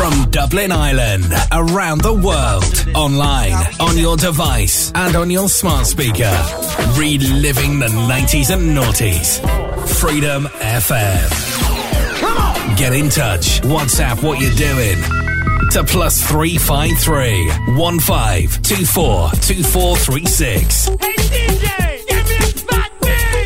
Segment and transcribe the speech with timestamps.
[0.00, 6.32] From Dublin Ireland, around the world, online, on your device, and on your smart speaker.
[6.96, 9.40] Reliving the 90s and noughties.
[10.00, 11.28] Freedom FM.
[12.78, 13.60] Get in touch.
[13.60, 14.96] WhatsApp what you're doing.
[15.72, 20.88] To plus 353 1524 2436.
[20.98, 21.89] Hey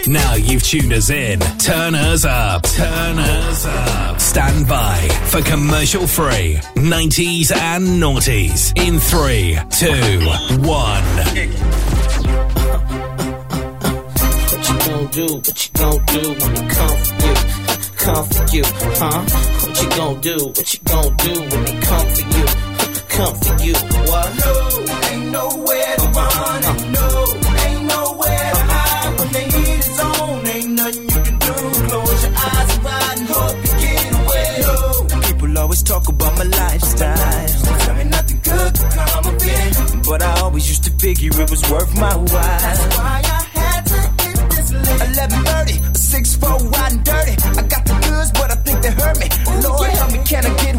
[0.07, 1.41] Now you've tuned us in.
[1.59, 2.62] Turn us up.
[2.64, 4.20] Turn us up.
[4.20, 4.96] Stand by
[5.27, 9.88] for commercial free 90s and noughties in 3, 2,
[10.60, 11.05] 1.
[14.51, 15.27] What you gon' do?
[15.37, 17.34] What you gon' do when they come for you?
[17.96, 18.62] Come for you,
[19.01, 19.24] huh?
[19.62, 20.37] What you gon' do?
[20.48, 22.46] What you gon' do when they come for you?
[23.09, 24.29] Come for you, what?
[24.45, 24.52] No,
[25.09, 27.07] ain't nowhere to run, and no,
[35.74, 37.48] always talk about my lifestyle,
[37.80, 40.07] tell me nothing good could come of it.
[40.07, 42.76] but I always used to figure it was worth my while.
[42.95, 45.01] Why I had to hit this lick.
[45.18, 47.34] 1130, a 6 4 wide and dirty.
[47.59, 49.29] I got the goods, but I think they hurt me.
[49.62, 50.76] Lord, help me, can I get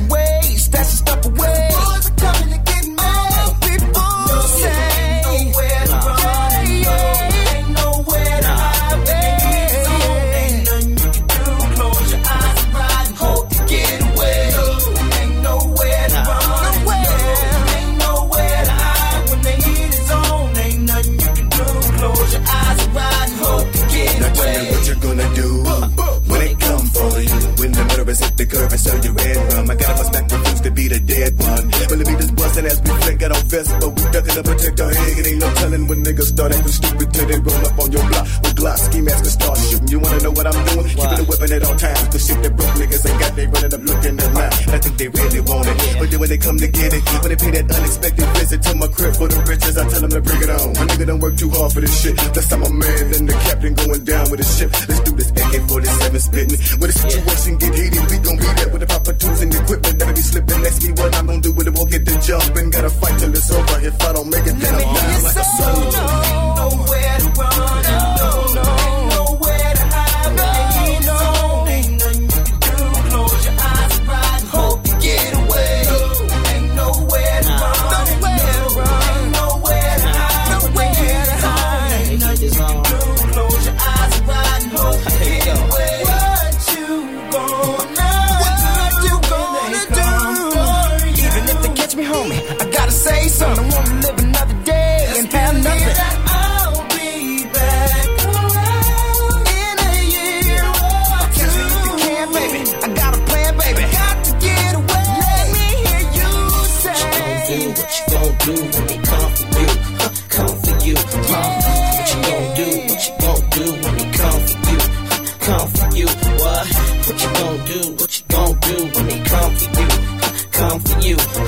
[32.65, 35.17] as we flick it on vest, but we ducking to protect our head.
[35.17, 38.05] It ain't no telling when niggas start acting stupid till they roll up on your
[38.05, 39.89] block with glass ski masks and start shooting.
[39.89, 40.85] You wanna know what I'm doing?
[40.85, 42.07] Keeping a weapon at all times.
[42.13, 44.53] The shit that broke niggas ain't got they running up looking at mine.
[44.69, 45.77] And I think they really want it.
[45.97, 48.71] But then when they come to get it, when they pay that unexpected visit to
[48.77, 50.67] my crib for the riches, I tell them to bring it on.
[50.77, 52.15] My nigga don't work too hard for this shit.
[52.17, 54.69] Plus I'm a man, then the captain going down with the ship.
[54.85, 56.59] Let's do this AK-47 spitting.
[56.77, 59.95] When the situation get heated, we gon' be there with the proper tools and equipment.
[59.97, 60.59] Never be slipping.
[60.61, 61.73] Ask me what I'm gon' do with it.
[61.73, 63.79] We'll get the jump and gotta fight till it's over.
[63.87, 66.54] If I don't make it, then I'm like a soldier.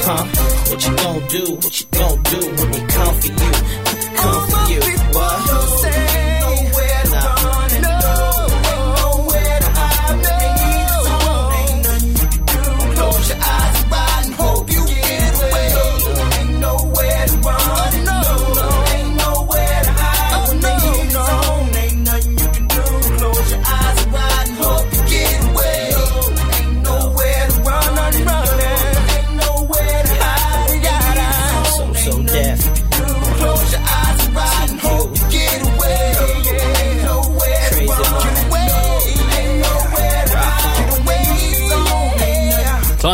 [0.07, 0.23] Huh?
[0.69, 1.53] What you gon' do?
[1.55, 2.56] What you gon' do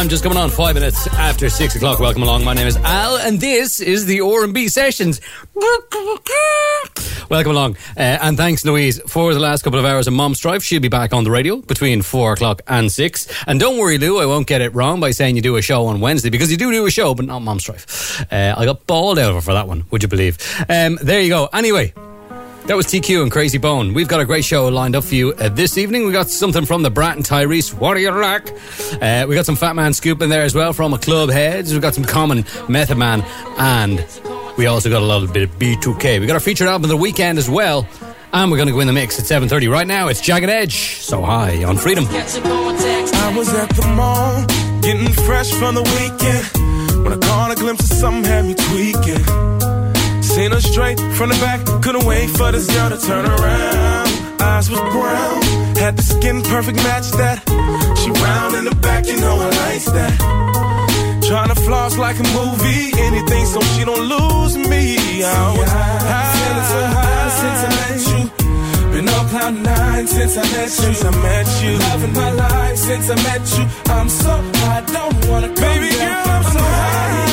[0.03, 1.97] Time just coming on five minutes after six o'clock.
[1.97, 2.44] Welcome along.
[2.44, 5.22] My name is Al, and this is the R and B sessions.
[7.30, 10.62] Welcome along, uh, and thanks, Louise, for the last couple of hours of Mom Strife.
[10.62, 13.30] She'll be back on the radio between four o'clock and six.
[13.47, 15.86] And don't worry, Lou, I won't get it wrong by saying you do a show
[15.86, 18.30] on Wednesday because you do do a show, but not Mom Strife.
[18.30, 19.86] Uh, I got bawled over for that one.
[19.92, 20.38] Would you believe?
[20.68, 21.48] Um, there you go.
[21.54, 21.94] Anyway.
[22.65, 23.94] That was TQ and Krayzie Bone.
[23.94, 26.06] We've got a great show lined up for you uh, this evening.
[26.06, 27.74] We got something from Da Brat and Tyrese.
[28.00, 28.51] You like?
[29.01, 31.74] Uh, we got some Fatman Scoop in there as well from a Club Heads.
[31.74, 33.21] We've got some Common Method Man,
[33.57, 34.06] and
[34.57, 36.21] we also got a little bit of B2K.
[36.21, 37.86] We got our featured album of the weekend as well,
[38.31, 40.07] and we're going to go in the mix at 7:30 right now.
[40.07, 42.06] It's Jagged Edge, so high on Freedom.
[42.07, 44.45] I was at the mall,
[44.81, 47.04] getting fresh from the weekend.
[47.04, 49.62] When I caught a glimpse of something had me tweaking.
[50.33, 54.07] Seen her straight from the back, couldn't wait for this girl to turn around.
[54.41, 55.41] Eyes was brown,
[55.77, 57.38] had the skin perfect match that.
[58.00, 60.15] She round in the back, you know I like that.
[61.21, 62.91] Tryna floss like a movie.
[63.00, 65.24] Anything so she don't lose me.
[65.24, 66.33] I was high.
[66.35, 68.21] Feeling so high since I met you.
[68.91, 70.83] Been on cloud nine since I met you.
[70.83, 71.71] Since I met you.
[71.77, 73.65] Loving my life since I met you.
[73.94, 76.25] I'm so high, don't wanna come Baby down.
[76.25, 77.32] girl, I'm so I'm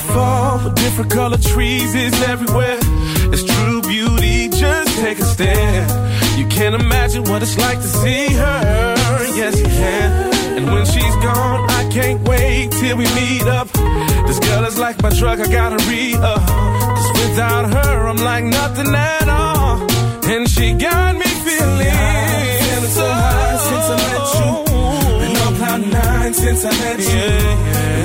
[0.00, 2.78] the end of the fall, with different color trees is everywhere.
[3.32, 6.38] It's true beauty, just take a stand.
[6.38, 8.96] You can't imagine what it's like to see her.
[9.34, 10.58] Yes, you can.
[10.58, 13.68] And when she's gone, I can't wait till we meet up.
[14.26, 16.46] This girl is like my drug, I gotta re up.
[16.46, 19.80] Cause without her, I'm like nothing at all.
[20.24, 21.90] And she got me feeling.
[22.62, 24.69] Feeling so high since I met you.
[26.30, 27.30] Been on cloud nine since I met you.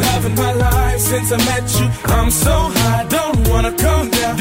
[0.02, 1.90] Loving my life since I met you.
[2.06, 4.40] I'm so high, don't wanna come down.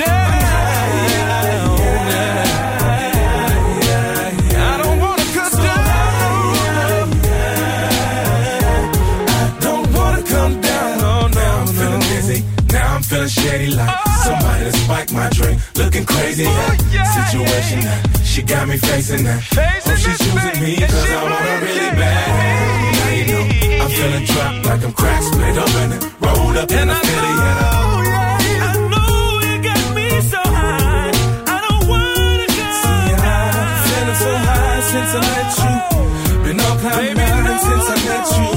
[4.57, 7.11] I don't wanna cut down.
[9.61, 10.99] Don't wanna come down.
[10.99, 12.43] No, no, Now I'm feeling dizzy.
[12.73, 14.23] Now I'm feeling shady like oh.
[14.25, 15.61] somebody that spiked my drink.
[15.77, 16.47] Looking crazy.
[16.47, 19.43] Oh, that Situation that she got me facing that.
[19.57, 22.95] Oh, she's choosing me cause I want her really bad.
[22.97, 23.54] Now you know
[23.97, 27.35] feeling trapped like I'm crack split open and rolled up in a Philly.
[27.47, 27.59] And
[28.67, 29.77] I don't wanna go
[30.61, 31.13] high
[33.87, 35.75] Feeling so high since I met you.
[36.45, 38.51] Been cloud nine since I met you.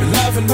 [0.00, 0.46] Been loving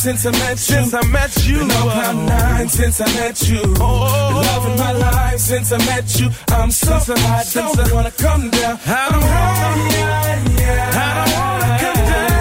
[0.00, 0.56] since I met you.
[0.56, 3.60] Since I met you, Been on cloud nine since I met you.
[3.60, 6.30] Been loving my life since I met you.
[6.48, 8.78] I'm so high, don't wanna come down.
[8.86, 9.90] I don't wanna,
[10.92, 12.39] I don't wanna come down.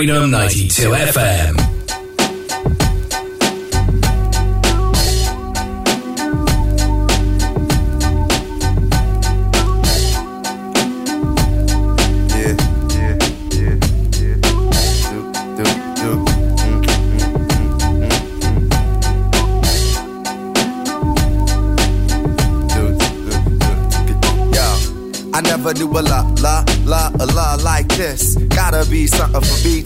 [0.00, 1.19] Freedom 92 FM.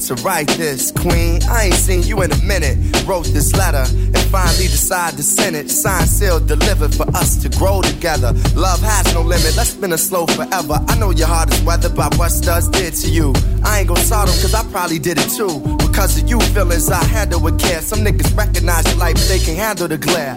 [0.08, 0.92] To write this.
[0.92, 2.76] Queen, I ain't seen you in a minute.
[3.06, 5.70] Wrote this letter and finally decided to send it.
[5.70, 8.32] Signed, sealed, delivered for us to grow together.
[8.54, 10.78] Love has no limit, let's spin a slow forever.
[10.88, 13.32] I know your heart is weathered by what studs did to you.
[13.64, 15.60] I ain't gon' salt them cause I probably did it too.
[15.78, 17.80] Because of you feelings I handle with care.
[17.80, 20.36] Some niggas recognize your life, they can handle the glare.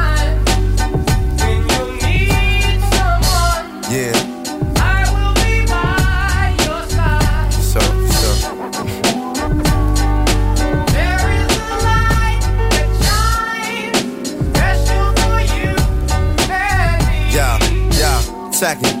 [18.61, 19.00] Second.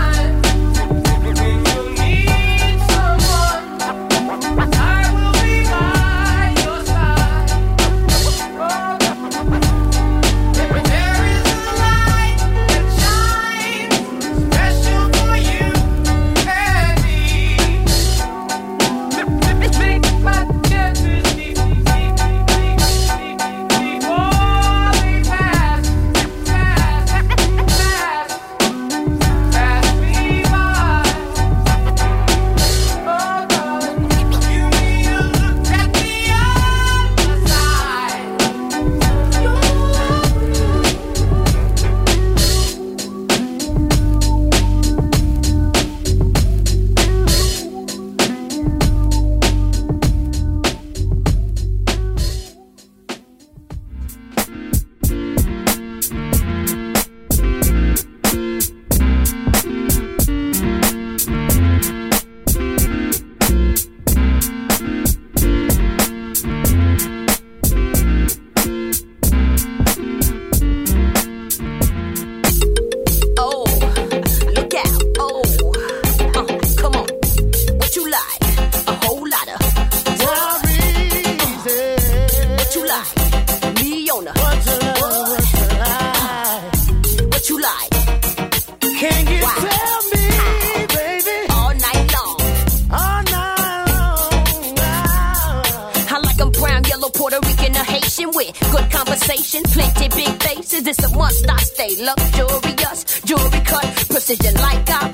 [104.31, 105.10] Precision like I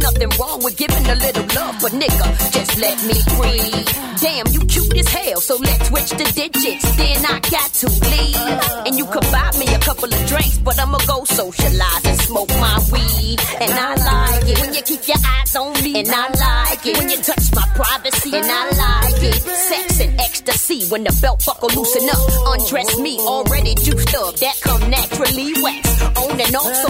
[0.00, 3.88] nothing wrong with giving a little love, but nigga, just let me breathe.
[4.20, 6.84] Damn, you cute as hell, so let's switch the digits.
[6.96, 10.78] Then I got to leave, and you could buy me a couple of drinks, but
[10.78, 15.20] I'ma go socialize and smoke my weed, and I like it when you keep your
[15.24, 19.22] eyes on me, and I like it when you touch my privacy, and I like
[19.22, 19.40] it.
[19.40, 22.20] Sex and ecstasy when the belt buckle loosen up,
[22.52, 24.36] undress me already juiced up.
[24.36, 26.88] That come naturally wax, on and off so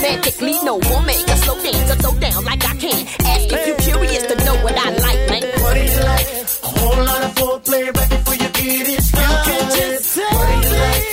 [0.00, 0.56] romantically.
[0.64, 3.06] No woman can slow dance or throw down like I can.
[3.24, 5.42] Ask if you curious to know what I like, man.
[5.62, 6.26] What do you like?
[6.62, 9.60] A whole lot of foreplay right before you get it started.
[9.60, 11.04] What do you like?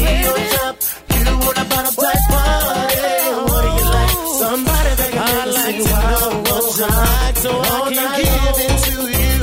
[0.00, 0.74] Me on top,
[1.10, 2.96] you want a bottom type party.
[3.48, 4.18] What do you like?
[4.40, 8.94] Somebody that can make you say wow, oh, hot, so I can give it to
[9.20, 9.36] you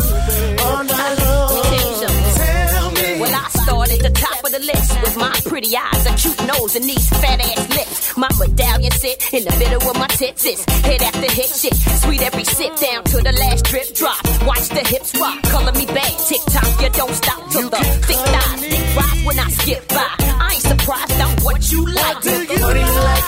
[0.65, 1.49] all night long.
[1.53, 2.35] Tell you something.
[2.73, 3.07] Tell me.
[3.21, 6.41] Well, I start at the top of the list with my pretty eyes, a cute
[6.47, 8.17] nose, and these fat ass lips.
[8.17, 10.45] My medallion sit in the middle of my tits.
[10.45, 11.75] Is hit after hit shit.
[12.01, 14.19] Sweet every sip down to the last drip drop.
[14.45, 16.13] Watch the hips rock, color me bad.
[16.27, 20.09] Tick tock, you don't stop till the thick thighs thick rise when I skip by.
[20.19, 22.15] I ain't surprised on what you like.
[22.15, 23.25] What do you like?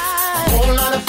[0.50, 1.06] Whole lot of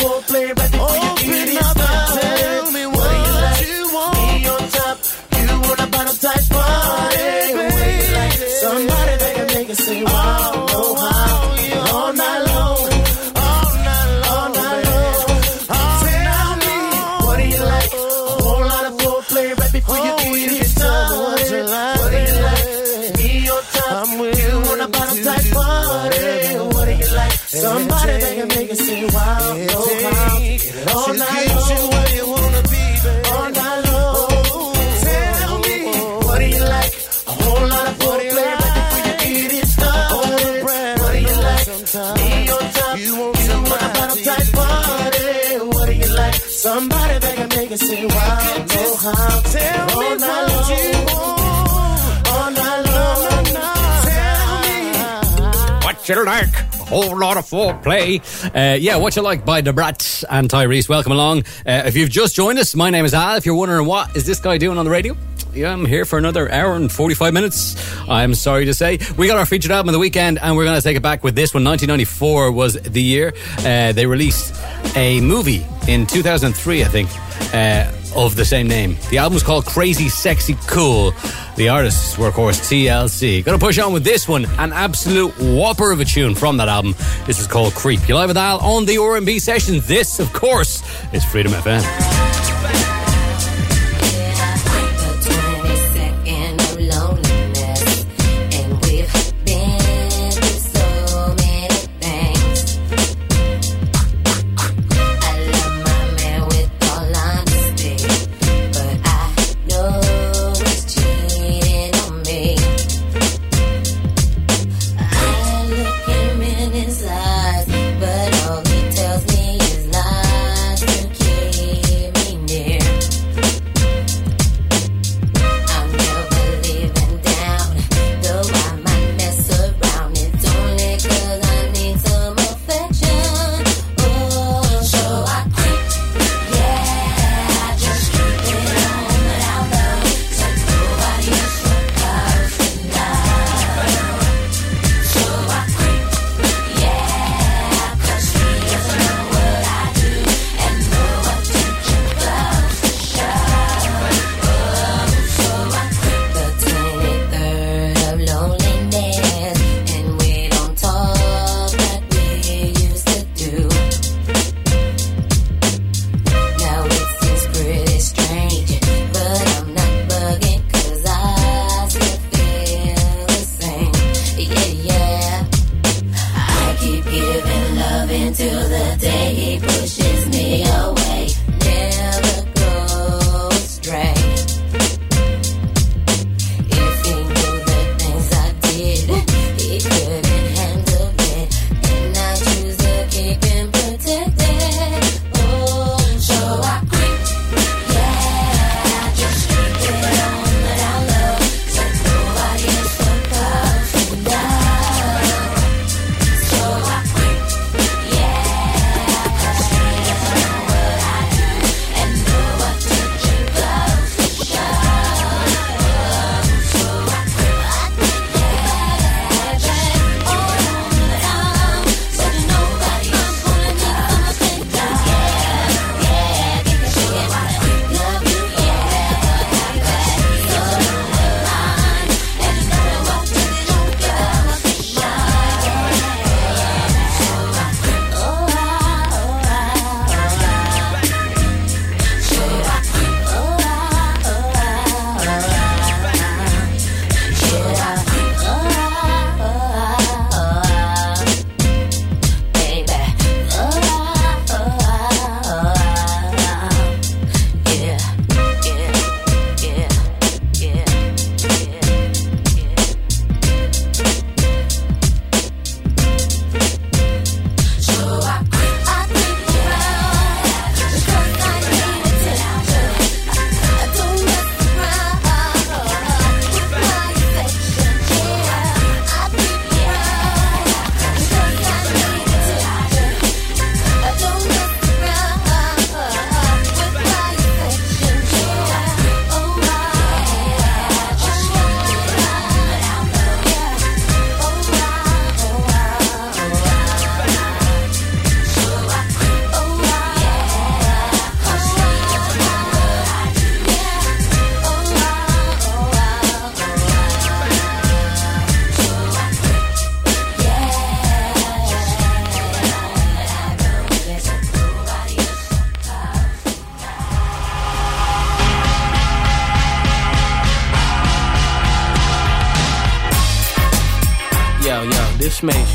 [56.90, 58.18] whole lot of foreplay.
[58.53, 60.88] Uh, yeah, what you like by Da Brat and Tyrese.
[60.88, 61.44] Welcome along.
[61.64, 63.37] Uh, if you've just joined us, my name is Al.
[63.37, 65.16] If you're wondering what is this guy doing on the radio,
[65.55, 67.76] yeah, I'm here for another hour and 45 minutes.
[68.09, 68.98] I'm sorry to say.
[69.16, 71.22] We got our featured album of the weekend, and we're going to take it back
[71.22, 71.62] with this one.
[71.62, 73.33] 1994 was the year.
[73.59, 74.53] Uh, they released
[74.96, 77.09] a movie in 2003, I think,
[77.55, 78.96] uh, of the same name.
[79.11, 81.12] The album's called Crazy Sexy Cool.
[81.57, 83.44] The artists were, of course, TLC.
[83.44, 86.94] To push on with this one, an absolute whopper of a tune from that album.
[87.27, 88.09] This is called Creep.
[88.09, 89.81] You're live with Al on the R&B session.
[89.81, 92.10] This, of course, is Freedom FM.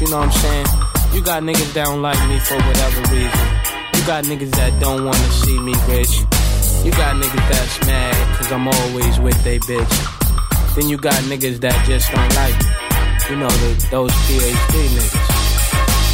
[0.06, 0.68] You know what I'm saying?
[1.14, 3.46] You got niggas that don't like me for whatever reason.
[3.98, 6.22] You got niggas that don't wanna see me rich.
[6.86, 9.96] You got niggas that's mad cause I'm always with they bitch.
[10.76, 12.70] Then you got niggas that just don't like me.
[13.34, 15.26] You know, the, those PhD niggas.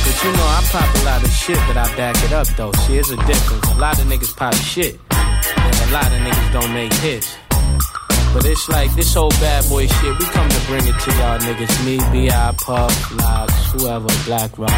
[0.08, 2.71] But you know, I pop a lot of shit, but I back it up though.
[2.88, 3.67] See, it's a difference.
[3.75, 7.40] A lot of niggas pop shit, and a lot of niggas don't make hits.
[8.33, 11.39] But it's like this whole bad boy shit, we come to bring it to y'all
[11.39, 11.85] niggas.
[11.85, 14.71] Me, B.I., Puff, Lox, whoever, Black Rob.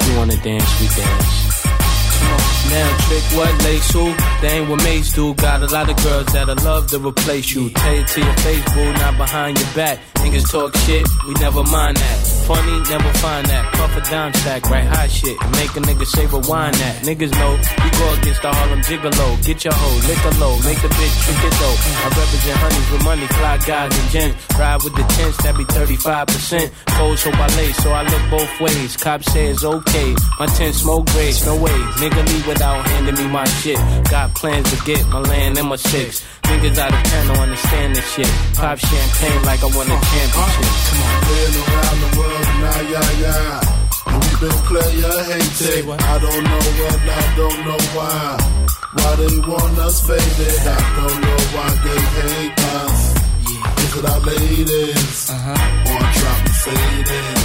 [0.00, 2.53] If you wanna dance, we dance.
[2.70, 4.14] Now trick what lace who?
[4.40, 5.34] They ain't what mates do.
[5.34, 7.70] Got a lot of girls that'll love to replace you.
[7.70, 10.00] Tell it to your face, boo, not behind your back.
[10.24, 12.18] Niggas talk shit, we never mind that.
[12.48, 13.72] Funny, never find that.
[13.74, 15.36] Puff a dime sack, right hot shit.
[15.60, 17.04] Make a nigga say rewind that.
[17.04, 19.28] Niggas know you go against the Harlem Gigolo.
[19.44, 21.76] Get your hoe, lick a low, make the bitch trick it though.
[22.04, 24.36] I represent honeys with money, fly guys and gents.
[24.58, 26.72] Ride with the tents, that be 35%.
[26.96, 28.96] Cold so I lay, so I look both ways.
[28.96, 31.78] Cop says okay, my tent smoke grades, no way.
[32.00, 33.78] Nigga leave without handing me my shit.
[34.10, 36.24] Got plans to get my land and my six.
[36.44, 38.32] Niggas out of town don't understand this shit.
[38.54, 40.70] Pop champagne like I won a championship.
[40.88, 41.18] Come on.
[41.26, 44.10] Playing around the world, nah, yeah, yeah.
[44.10, 45.84] And we been player hated.
[45.90, 48.20] I don't know what, I don't know why.
[48.94, 50.60] Why they want us faded?
[50.62, 53.00] I don't know why they hate us.
[53.82, 55.30] Is it our ladies?
[55.30, 55.90] Uh-huh.
[55.90, 57.38] Or drop the faded?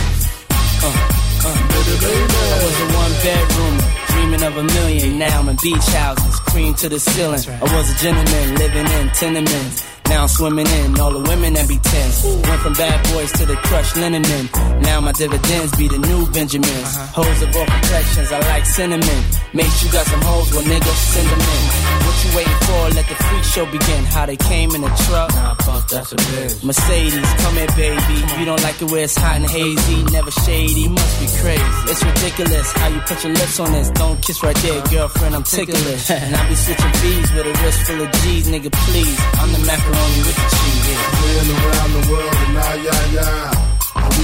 [0.51, 1.18] Uh, uh.
[1.41, 3.77] Uh, I was a one bedroom,
[4.09, 5.19] dreaming of a million.
[5.19, 7.39] Now I'm in beach houses, cream to the ceiling.
[7.47, 9.85] I was a gentleman living in tenements.
[10.09, 12.25] Now I'm swimming in all the women that be tense.
[12.25, 14.49] Went from bad boys to the crushed linen men.
[14.81, 16.89] Now my dividends be the new Benjamins.
[16.97, 17.21] Uh-huh.
[17.21, 19.21] Hoes of all complexions, I like cinnamon.
[19.53, 21.63] Make sure you got some hoes, well nigga, send them in.
[22.09, 22.81] What you waiting for?
[22.97, 24.01] Let the freak show begin.
[24.09, 25.29] How they came in a truck.
[25.29, 26.63] Nah, fuck, that's a bitch.
[26.65, 28.17] Mercedes, come here, baby.
[28.39, 30.89] You don't like it where it's hot and hazy, never shady.
[30.89, 31.81] Must be crazy.
[31.85, 33.89] It's ridiculous how you put your lips on this.
[33.91, 35.35] Don't kiss right there, girlfriend.
[35.35, 36.09] I'm ticklish.
[36.17, 38.71] and I be switching V's with a wrist full of G's, nigga.
[38.89, 40.85] Please, I'm the macaroni with the cheese.
[40.89, 41.17] Yeah.
[41.19, 44.03] Playing around the world, nah, yeah, yeah.
[44.03, 44.23] And we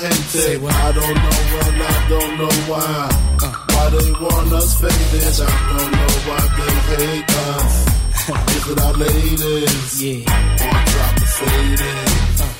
[0.00, 0.62] hated.
[0.62, 3.08] I don't know when, I don't know why.
[3.42, 3.54] Uh.
[3.70, 5.40] Why they want us faded?
[5.40, 7.74] I don't know why they hate us.
[8.56, 10.02] Is it our ladies?
[10.02, 10.66] Yeah.
[10.66, 12.40] Or drop the faded?
[12.40, 12.59] Uh.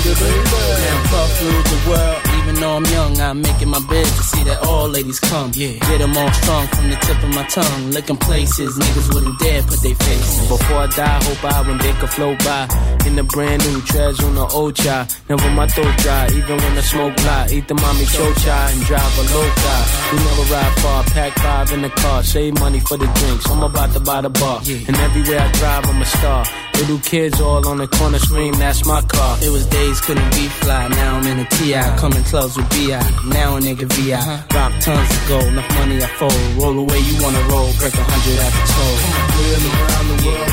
[0.00, 0.48] Baby, baby.
[0.80, 4.42] Now puff through the world, even though I'm young, I'm making my bed to see
[4.44, 5.52] that all ladies come.
[5.52, 7.90] Yeah, get them all strong from the tip of my tongue.
[7.90, 10.48] Looking places niggas wouldn't dare put their faces.
[10.48, 12.64] Before I die, hope I when they could flow by.
[13.04, 15.06] In the brand new treasure on the old chai.
[15.28, 17.48] Never my throat dry, even when I smoke fly.
[17.52, 19.82] Eat the mommy show chai and drive a low guy.
[20.12, 23.50] We never ride far, pack five in the car, save money for the drinks.
[23.50, 26.46] I'm about to buy the bar, and everywhere I drive, I'm a star.
[26.80, 29.36] Little kids all on the corner scream, that's my car.
[29.42, 31.76] It was days couldn't be fly, now I'm in a TI.
[32.00, 32.96] Coming clubs with BI,
[33.28, 34.16] now a nigga VI.
[34.16, 34.56] Uh-huh.
[34.56, 36.40] Rock tons of gold, enough money I fold.
[36.56, 38.96] Roll away, you wanna roll, break a hundred at the toll.
[39.36, 40.48] Playing around the world,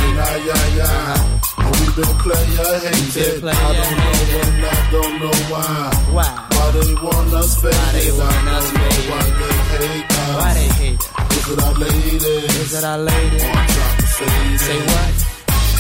[0.52, 1.64] yeah, yeah.
[1.64, 3.48] And we been player hated.
[3.48, 5.96] I don't know when, I don't know why.
[6.12, 6.28] Why?
[6.52, 7.88] Why they want us faded?
[7.96, 10.36] they want us know why they hate us.
[10.36, 11.38] Why they hate us?
[11.40, 12.24] Is it our ladies?
[12.28, 13.44] Is it our ladies?
[13.48, 14.60] Or drop the faded?
[14.60, 15.37] Say what?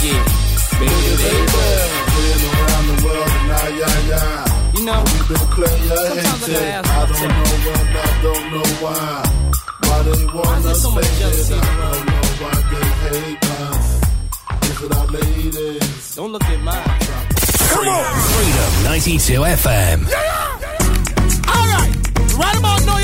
[0.07, 0.23] Yeah,
[0.79, 1.67] baby, Baby, baby.
[2.13, 4.73] Playing around the world, nah, yeah, yeah.
[4.77, 7.31] You know, We been player Sometimes I ask I don't myself.
[7.33, 9.03] know when, I don't know why.
[9.83, 13.43] Why they want there us so much jealousy in I don't know why they hate
[13.43, 13.85] us.
[14.69, 16.15] Is it our ladies?
[16.15, 16.99] don't look at mine.
[17.77, 20.09] Freedom 92 FM.
[20.09, 21.55] Yeah, yeah.
[21.55, 21.91] Alright,
[22.37, 22.96] right about now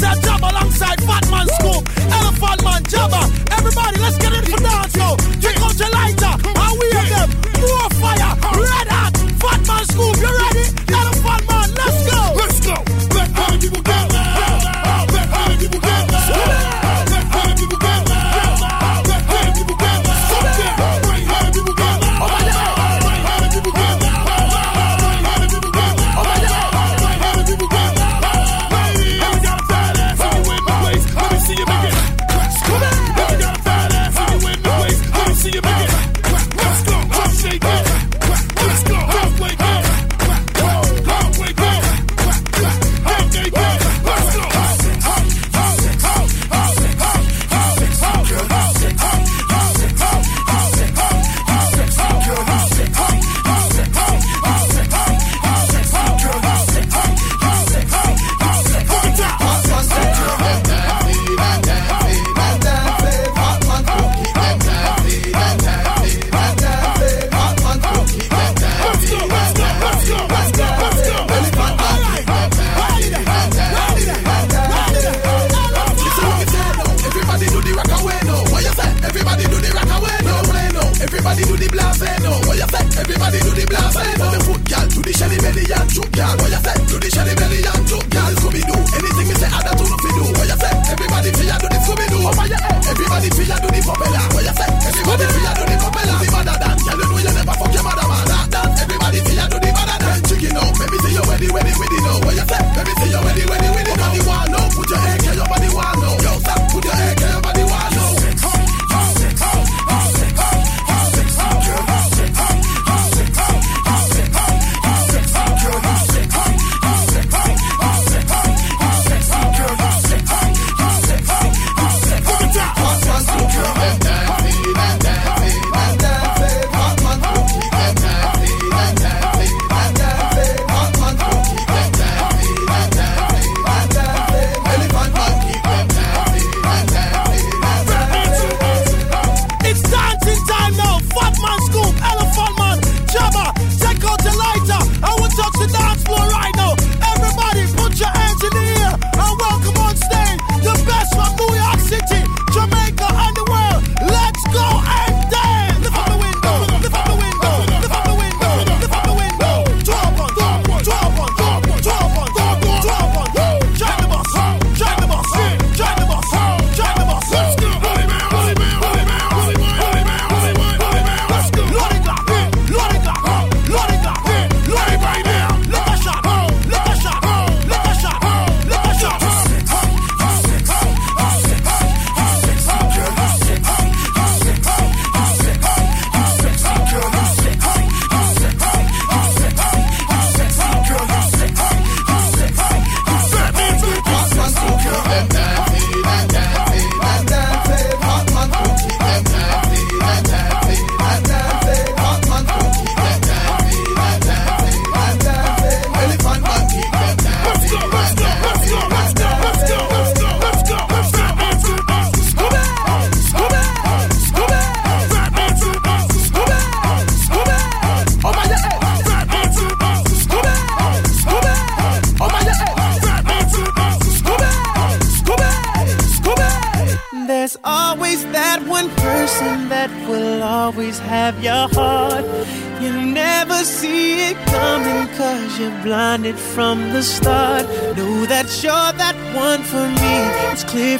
[0.00, 3.22] you don't know say I job alongside Fatman Scoop, Elephant Man Jabba.
[3.58, 5.16] Everybody, let's get ready for dance now.
[5.40, 7.30] Take out your lighter and we have them.
[7.60, 9.12] More fire, red hot.
[9.38, 10.64] Fatman Scoop, you ready?
[10.92, 12.20] Elephant Man, let's go.
[12.36, 12.76] Let's go.
[13.16, 13.98] Let how people go.
[15.12, 16.13] Let how people go.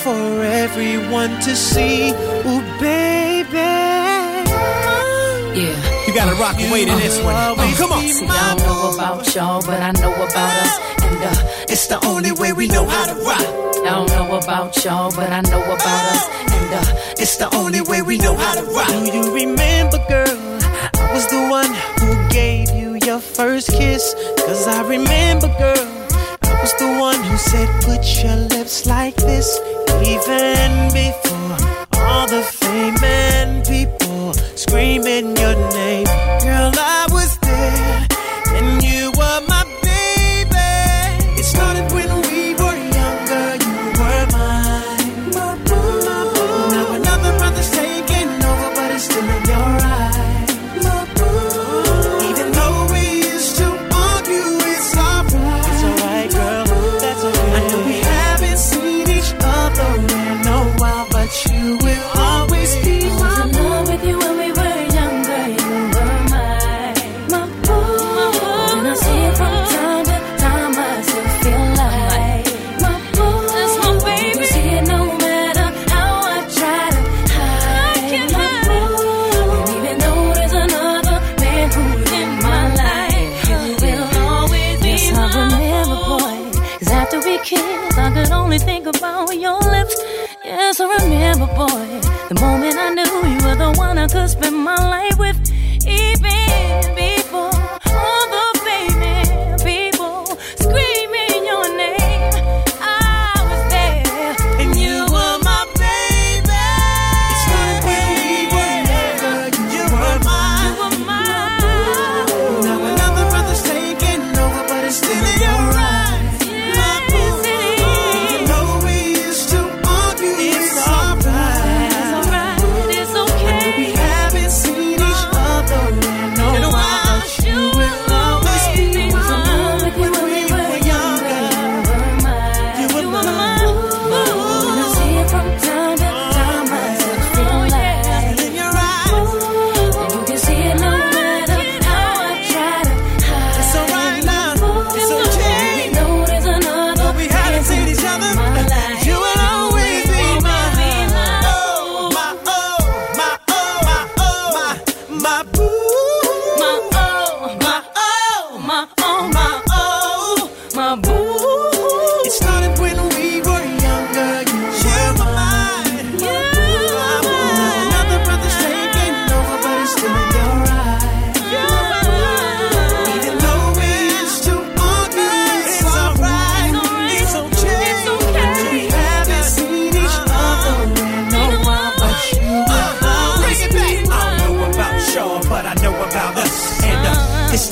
[0.05, 2.11] for everyone to see.
[2.11, 3.57] Ooh, baby.
[5.57, 6.05] Yeah.
[6.07, 7.35] You gotta rock away to this one.
[7.35, 8.03] Oh, come on.
[8.03, 10.79] See, I don't know about y'all, but I know about us.
[11.05, 13.41] And uh, it's the only way we know how to rock.
[13.87, 16.29] I don't know about y'all, but I know about us.
[16.53, 18.89] And uh, it's the only way we know how to rock.
[18.89, 20.37] Do you remember, girl?
[21.01, 24.15] I was the one who gave you your first kiss.
[24.45, 25.94] Cause I remember, girl
[27.51, 29.61] said, put your lips like this,
[30.03, 31.24] even before.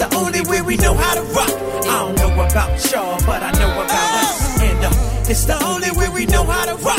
[0.09, 1.49] the only way we know how to rock.
[1.49, 4.61] I don't know about y'all, but I know about us.
[4.61, 6.99] And uh, it's the only way we know how to rock.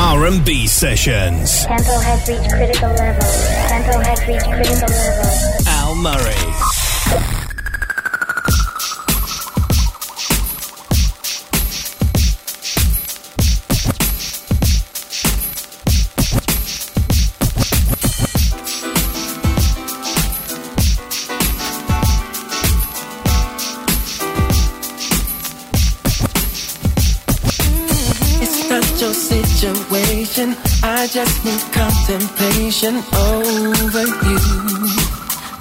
[0.00, 1.64] R&B sessions.
[1.64, 3.28] Tempo has reached critical level.
[3.68, 5.66] Tempo has reached critical level.
[5.66, 7.37] Al Murray.
[31.10, 34.38] just need contemplation over you.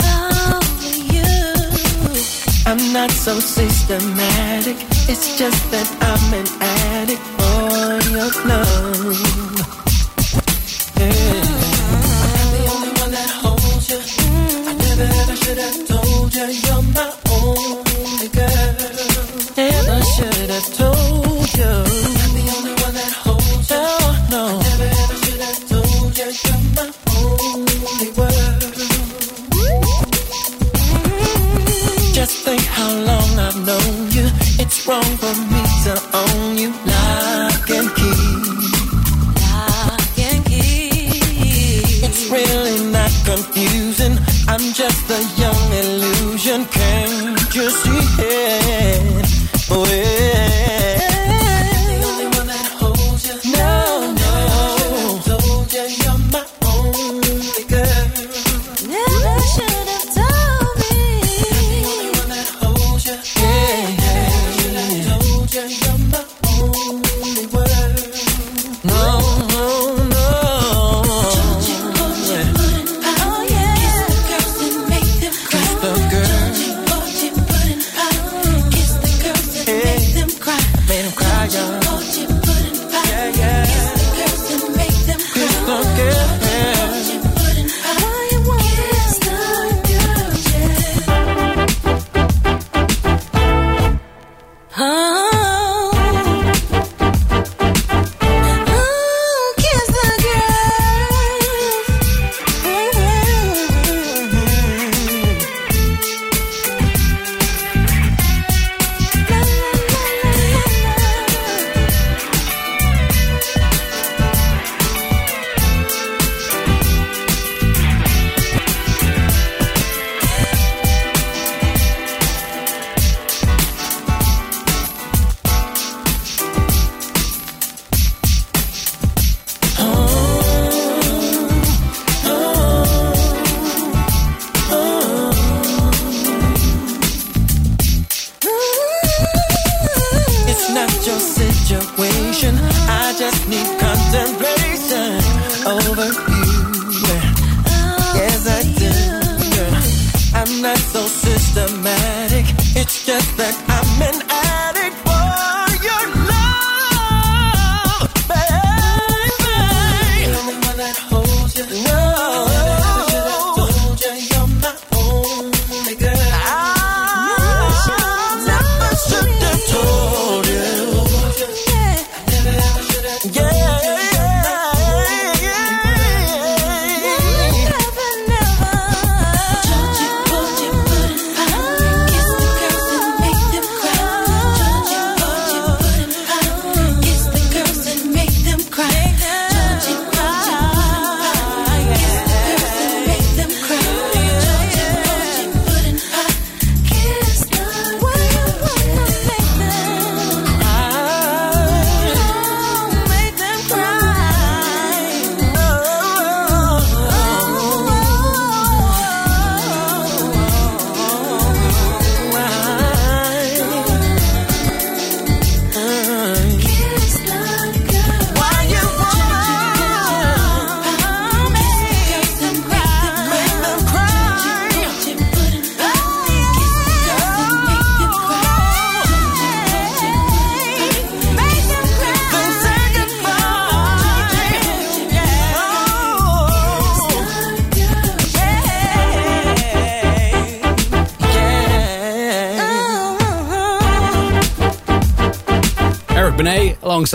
[0.03, 1.23] Over you.
[2.65, 4.75] I'm not so systematic.
[5.07, 9.46] It's just that I'm an addict for your love.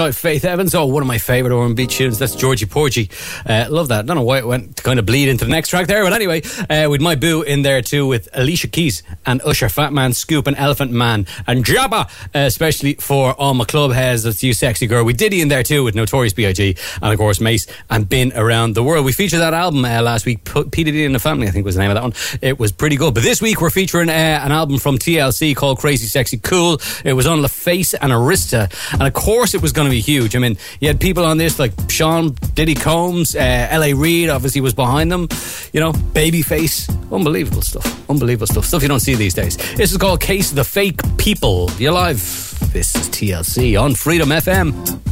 [0.03, 0.74] Alongside Faith Evans.
[0.74, 2.18] Oh, one of my favourite R&B tunes.
[2.18, 3.09] That's Georgy Porgy.
[3.46, 4.05] Uh, love that.
[4.05, 6.12] Don't know why it went to kind of bleed into the next track there, but
[6.12, 10.47] anyway, uh, with my boo in there too with Alicia Keys and Usher, Fatman Scoop,
[10.47, 14.23] and Elephant Man, and Jabba, especially for all my club heads.
[14.23, 15.05] That's you, sexy girl.
[15.05, 16.77] We Diddy in there too with Notorious B.I.G.
[17.01, 19.05] and of course Mase and Been Around the World.
[19.05, 20.45] We featured that album uh, last week.
[20.45, 22.12] P- P and the Family, I think was the name of that one.
[22.41, 23.14] It was pretty good.
[23.14, 26.81] But this week we're featuring uh, an album from TLC called Crazy Sexy Cool.
[27.05, 30.35] It was on LaFace and Arista, and of course it was going to be huge.
[30.37, 33.95] I mean, you had people on this like Sean Diddy Combs, uh, L.A.
[33.95, 35.29] Reid, obviously was behind them.
[35.73, 39.57] You know, Babyface, unbelievable stuff, unbelievable stuff, stuff you don't see these days.
[39.75, 41.71] This is called Case of the Fake People.
[41.79, 42.21] You're live.
[42.73, 45.12] This is TLC on Freedom FM.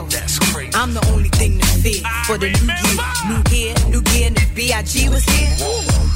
[0.00, 0.10] 2000s.
[0.10, 0.70] That's crazy.
[0.74, 3.00] I'm the only thing to fear for the new year.
[3.28, 5.08] New year, new year, and the B.I.G.
[5.08, 5.50] was here.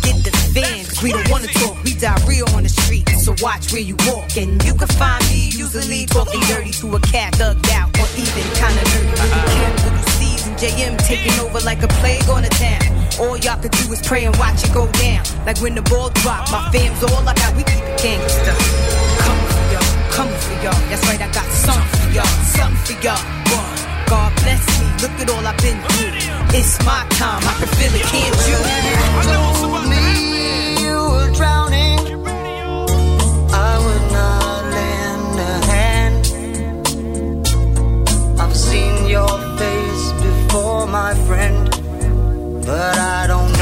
[0.03, 1.83] Get the fan, cause we don't wanna talk.
[1.85, 4.37] We die real on the street, so watch where you walk.
[4.37, 8.45] And you can find me usually talking dirty to a cat thugged out, or even
[8.57, 9.95] kinda nerdy.
[10.45, 12.83] And JM taking over like a plague on the town.
[13.21, 15.25] All y'all could do is pray and watch it go down.
[15.47, 17.55] Like when the ball drop, my fam's all I got.
[17.57, 18.53] We keep it gangsta.
[19.25, 20.89] Coming for y'all, coming for y'all.
[20.89, 22.25] That's right, I got something y'all,
[22.57, 23.19] something for y'all.
[24.07, 26.13] God bless me, look at all I've been through.
[26.59, 28.59] It's my time, I can feel it, can't you?
[29.27, 30.05] told me
[30.85, 31.99] you were drowning,
[33.51, 36.23] I would not lend a hand.
[38.41, 41.71] I've seen your face before, my friend,
[42.65, 43.54] but I don't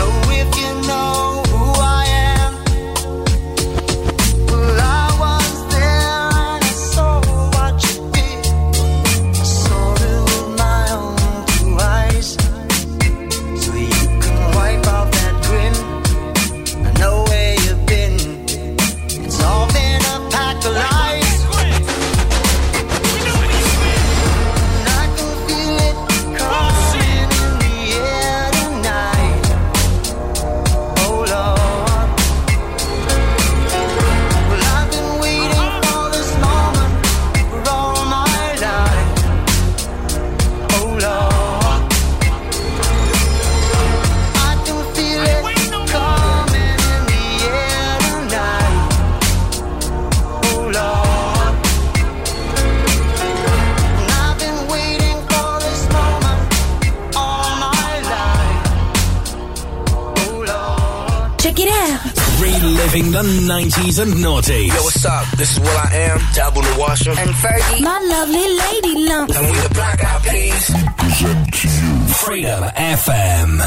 [62.93, 64.68] Reliving the 90s and noughties.
[64.68, 65.24] Yo, what's up?
[65.38, 67.12] This is will.i.am, Taboo the Washer.
[67.12, 67.80] And Fergie.
[67.80, 69.30] My lovely lady lump.
[69.30, 70.70] And we the Black Eyed Peas.
[70.99, 73.59] Present to you Freedom FM.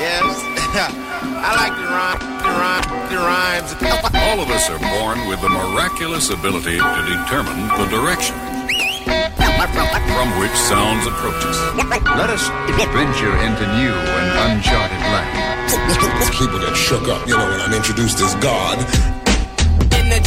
[0.00, 0.40] Yes.
[1.44, 3.70] I like the rhyme, the rhyme, the rhymes.
[4.14, 8.49] All of us are born with the miraculous ability to determine the direction
[9.68, 11.58] from which sounds approach us.
[12.16, 12.48] Let us
[12.96, 15.70] venture into new and uncharted land.
[16.32, 19.09] People get shook up, you know, when I'm introduced as God.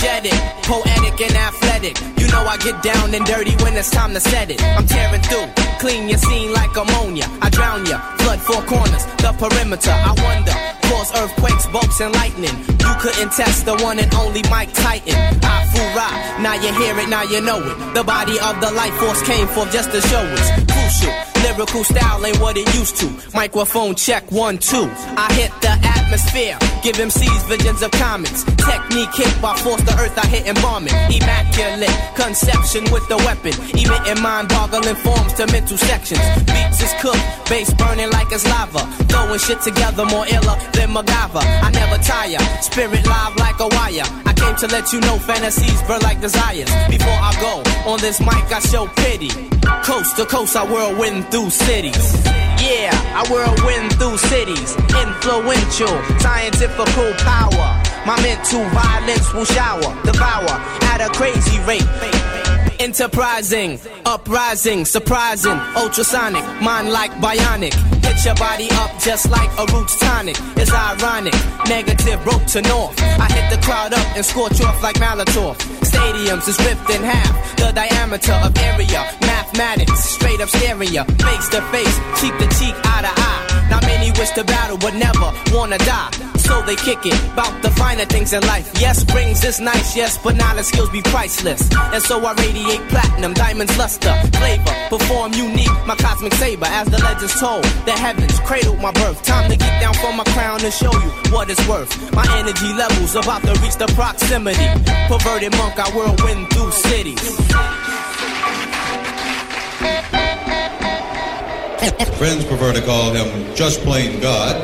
[0.03, 1.95] Energetic, poetic, and athletic.
[2.19, 4.61] You know I get down and dirty when it's time to set it.
[4.61, 5.47] I'm tearing through,
[5.79, 7.23] clean your scene like ammonia.
[7.41, 9.95] I drown ya, flood four corners, the perimeter.
[9.95, 10.51] I wonder,
[10.91, 12.51] cause earthquakes, bolts, and lightning.
[12.83, 15.15] You couldn't test the one and only Mike Titan.
[15.41, 16.11] I fool rock,
[16.43, 17.95] now you hear it, now you know it.
[17.95, 20.47] The body of the life force came forth just to show us.
[20.67, 23.07] Crucial, lyrical style ain't what it used to.
[23.33, 24.87] Microphone check one, two.
[25.17, 28.43] I hit the atmosphere, give MCs visions of comets.
[28.43, 30.53] Technique hit by force the earth, I hit it.
[30.63, 33.53] Immaculate conception with the weapon.
[33.75, 36.23] Emitting mind boggling forms to mental sections.
[36.47, 38.79] Beats is cooked, bass burning like it's lava.
[39.11, 41.43] Throwing shit together more iller than MacGyver.
[41.43, 44.07] I never tire, spirit live like a wire.
[44.25, 46.71] I came to let you know fantasies burn like desires.
[46.89, 49.29] Before I go, On this mic, I show pity.
[49.83, 52.13] Coast to coast, I whirlwind through cities.
[52.61, 54.77] Yeah, I whirlwind through cities.
[54.93, 57.65] Influential, scientifical power.
[58.05, 60.53] My mental violence will shower, devour
[60.93, 61.89] at a crazy rate.
[62.79, 67.73] Enterprising, uprising, surprising, ultrasonic, mind like bionic.
[68.05, 70.37] Hit your body up just like a roots tonic.
[70.55, 71.33] It's ironic,
[71.67, 72.93] negative broke to north.
[73.01, 75.82] I hit the crowd up and scorch off like Molotov.
[75.93, 79.01] Stadiums is ripped in half, the diameter of area.
[79.21, 83.42] Mathematics, straight up stereo, face to face, cheek to cheek, eye to eye.
[83.69, 86.11] Not many wish to battle, but never wanna die.
[86.37, 88.69] So they kick it, bout the finer things in life.
[88.79, 91.61] Yes, rings is nice, yes, but knowledge skills be priceless.
[91.93, 96.65] And so I radiate platinum, diamonds, luster, flavor, perform unique, my cosmic saber.
[96.65, 99.23] As the legends told, the heavens cradled my birth.
[99.23, 101.91] Time to get down from my crown and show you what it's worth.
[102.13, 104.67] My energy levels about to reach the proximity.
[105.07, 107.39] Perverted monk, I whirlwind through cities.
[111.91, 114.55] Friends prefer to call him just plain God.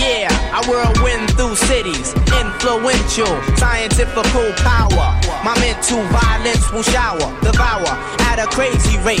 [0.00, 2.14] Yeah, I whirlwind through cities.
[2.32, 5.20] Influential, scientifical power.
[5.44, 7.92] My mental violence will shower, devour
[8.24, 9.20] at a crazy rate.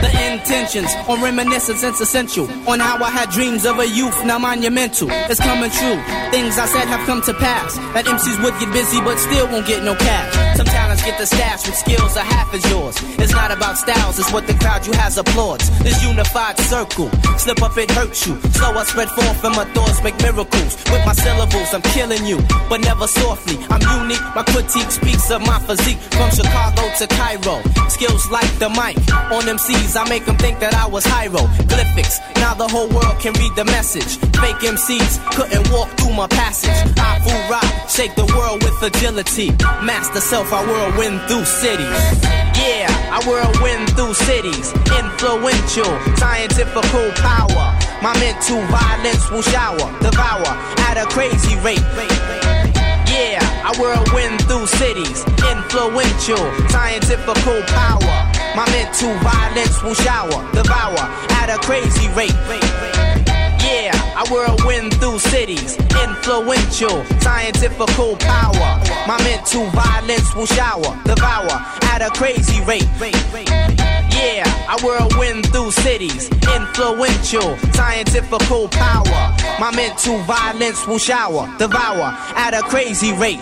[0.00, 2.46] The intentions on reminiscence, essential.
[2.70, 5.08] On how I had dreams of a youth, now monumental.
[5.10, 5.98] It's coming true.
[6.30, 7.76] Things I said have come to pass.
[7.94, 10.56] That MCs would get busy, but still won't get no cash.
[10.56, 10.66] Some
[11.02, 12.96] get the stash with skills are half as yours.
[13.18, 15.68] It's not about styles, it's what the crowd you has applauds.
[15.80, 18.40] This unified circle, slip up, it hurts you.
[18.52, 20.76] So I spread forth and my thoughts make miracles.
[20.90, 22.38] With my syllables, I'm killing you,
[22.68, 23.58] but never softly.
[23.70, 25.98] I'm unique, my critique speaks of my physique.
[26.16, 28.96] From Chicago to Cairo, skills like the mic.
[29.32, 32.20] On MCs, I make them think that I was hieroglyphics.
[32.36, 34.18] Now the whole world can read the message.
[34.40, 36.78] Fake MCs couldn't walk through my passage.
[36.98, 39.50] I fool rock, shake the world with agility.
[39.82, 41.98] Master self, I whirlwind through cities.
[42.54, 44.72] Yeah, I whirlwind through cities.
[44.98, 47.74] Influential, scientifical power.
[48.02, 50.46] My mental violence will shower, devour
[50.86, 51.82] at a crazy rate.
[53.06, 55.24] Yeah, I whirlwind through cities.
[55.50, 58.16] Influential, scientifical power.
[58.54, 61.02] My mental violence will shower, devour
[61.40, 63.05] at a crazy rate.
[63.86, 65.76] Yeah, I whirlwind through cities.
[65.76, 68.82] Influential, scientifical power.
[69.06, 71.52] My mental violence will shower, devour
[71.94, 72.88] at a crazy rate.
[74.10, 76.28] Yeah, I whirlwind through cities.
[76.52, 79.36] Influential, scientifical power.
[79.60, 83.38] My mental violence will shower, devour at a crazy rate.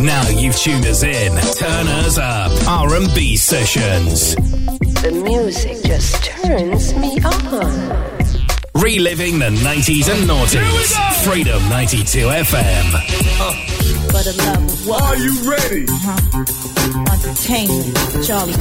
[0.00, 1.32] Now you've tuned us in.
[1.58, 2.50] Turn us up.
[2.66, 4.34] R&B sessions.
[5.02, 8.12] The music just turns me on.
[8.80, 11.24] Reliving the 90s and noughties.
[11.24, 12.86] Freedom 92 FM.
[14.06, 15.02] For the love of?
[15.02, 15.86] Are you ready?
[15.88, 16.44] Uh-huh.
[17.12, 18.52] Entertainment, Charlie.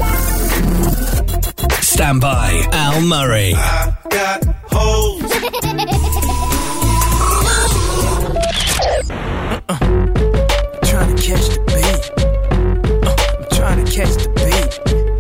[1.83, 2.67] Stand by.
[2.71, 3.53] Al Murray.
[4.09, 5.21] Got hoes.
[10.89, 12.03] trying to catch the beat.
[13.05, 15.10] Uh, I'm trying to catch the beat.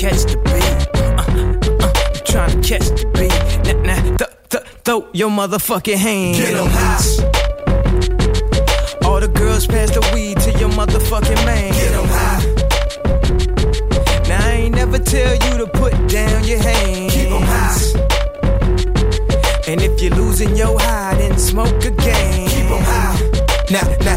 [0.00, 0.76] Catch the beat.
[0.96, 1.24] Uh,
[1.84, 3.36] uh, I'm trying to catch the beat.
[3.66, 6.38] Nah, nah, th- th- throw your motherfucking hands.
[6.38, 7.04] Get 'em high.
[9.06, 11.72] All the girls pass the weed to your motherfucking man.
[11.74, 12.42] Get 'em high.
[14.28, 17.12] Now I ain't never tell you to put down your hands.
[17.12, 17.76] Keep 'em high.
[19.70, 22.48] And if you're losing your high, then smoke again.
[22.48, 23.16] Keep 'em high.
[23.70, 24.16] Nah, nah,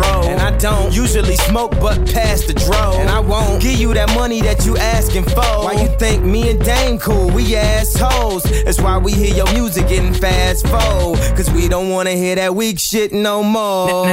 [0.01, 0.25] troll.
[0.25, 2.93] And I don't usually smoke, but pass the dro.
[2.99, 5.63] And I won't give you that money that you asking for.
[5.65, 7.29] Why you think me and Dame cool?
[7.31, 8.43] We assholes.
[8.43, 11.19] That's why we hear your music getting fast forward.
[11.35, 14.05] Cause we don't wanna hear that weak shit no more.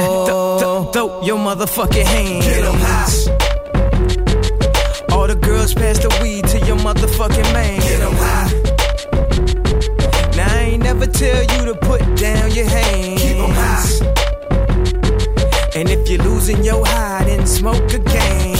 [0.93, 2.45] Throw your motherfucking hands.
[2.45, 3.09] Get 'em high.
[5.11, 7.79] All the girls pass the weed to your motherfucking man.
[7.79, 8.51] Get 'em high.
[10.37, 13.21] Now I ain't never tell you to put down your hands.
[13.21, 14.28] Keep 'em high.
[15.79, 18.58] And if you're losing your high, then smoke again.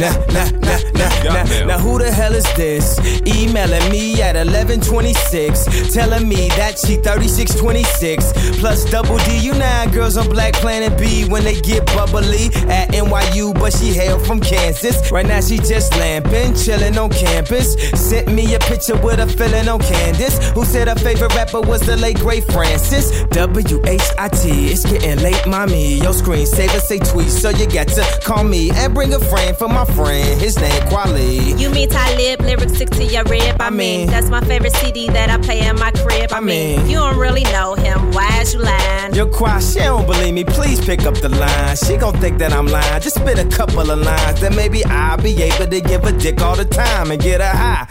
[0.00, 0.40] Keep 'em high.
[0.40, 2.98] Now, now, now, now, now, now, who the hell is this?
[3.26, 8.32] Emailing me at 1126, telling me that she 3626.
[8.60, 12.92] Plus double D, you nine girls on Black Planet B when they get bubbly at
[12.94, 15.10] NYU, but she hail from Kansas.
[15.10, 17.74] Right now she just lamping, chilling on campus.
[17.94, 21.82] Sent me a picture with a feeling on Candace, who said her favorite rapper was
[21.82, 23.22] the late great Francis.
[23.30, 25.94] W H I T, it's getting late, mommy.
[25.94, 29.68] Your screensaver say tweet, so you got to call me and bring a friend for
[29.68, 30.40] my friend.
[30.40, 31.58] His name Kweli.
[31.58, 33.56] You mean Talib, lyrics stick to your rib.
[33.60, 36.32] I, mean, that's my favorite CD that I play in my crib.
[36.32, 38.12] I, mean, you don't really know him.
[38.12, 39.14] Why is you lying?
[39.14, 40.44] Your choir, she don't believe me.
[40.44, 41.76] Please pick up the line.
[41.76, 43.00] She gon' think that I'm lying.
[43.02, 46.40] Just spit a couple of lines that maybe I'll be able to give a dick
[46.40, 47.88] all the time and get a high.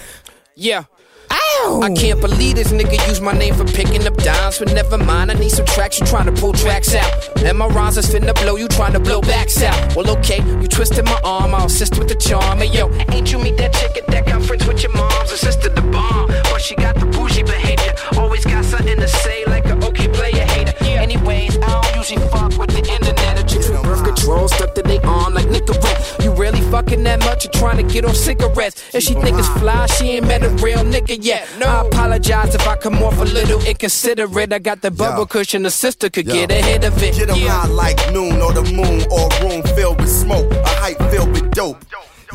[0.55, 0.83] Yeah.
[1.31, 5.31] I can't believe this nigga used my name for picking up dimes, but never mind.
[5.31, 7.37] I need some tracks, you trying to pull tracks out.
[7.43, 9.95] And my rhymes is finna blow, you trying to blow backs out.
[9.95, 12.59] Well, okay, you twisted my arm, I'll assist with the charm.
[12.59, 15.81] Hey, yo, ain't you meet that chick at that conference with your mom's sister, the
[15.81, 16.27] bomb?
[16.27, 20.45] But she got the bougie behavior, always got something to say, like a okay player
[20.45, 20.73] hater.
[20.83, 24.81] Anyways, I don't usually fuck with the internet or chicks with birth control stuck to
[24.81, 26.23] their arm like Nicorette.
[26.23, 26.28] You
[26.69, 28.93] fucking that much or trying to get on cigarettes?
[28.93, 31.47] If she think it's fly, she ain't met a real nigga yet.
[31.59, 31.65] No.
[31.67, 34.53] I apologize if I come off a little inconsiderate.
[34.53, 37.15] I got the bubble cushion, the sister could get ahead of it.
[37.15, 37.49] Get 'em Yeah.
[37.49, 41.31] high like noon or the moon or a room filled with smoke, a hype filled
[41.31, 41.83] with dope.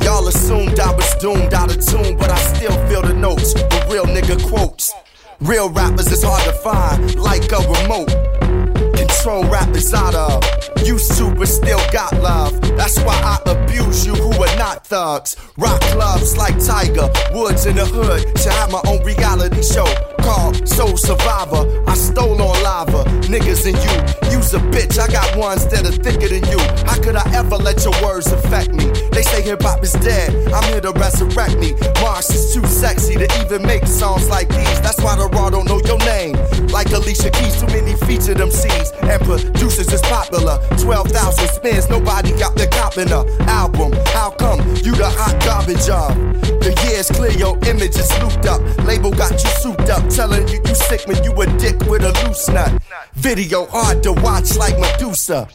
[0.01, 3.53] Y'all assumed I was doomed out of tune, but I still feel the notes.
[3.53, 4.91] The real nigga quotes.
[5.41, 8.09] Real rappers is hard to find, like a remote.
[9.25, 10.43] Control rappers out of.
[10.85, 12.61] Used to, but still got love.
[12.77, 15.35] That's why I abuse you who are not thugs.
[15.57, 18.35] Rock clubs like Tiger, Woods in the hood.
[18.35, 19.87] To have my own reality show
[20.21, 21.63] called Soul Survivor.
[21.87, 23.95] I stole on lava, niggas and you.
[24.31, 26.59] You's a bitch, I got ones that are thicker than you.
[26.85, 28.85] How could I ever let your words affect me?
[29.09, 31.73] They say hip hop is dead, I'm here to resurrect me.
[32.01, 34.81] Mars is too sexy to even make songs like these.
[34.81, 36.35] That's why the raw don't know your name.
[36.67, 38.91] Like Alicia Keys, too many featured MCs.
[39.15, 40.59] And producers is popular.
[40.77, 43.93] 12,000 spins, nobody got the cop in a album.
[44.07, 46.11] How come you the hot garbage of?
[46.59, 48.59] The years clear, your image is looped up.
[48.83, 52.11] Label got you souped up, telling you you sick when you a dick with a
[52.27, 52.83] loose nut.
[53.13, 55.47] Video hard to watch like Medusa.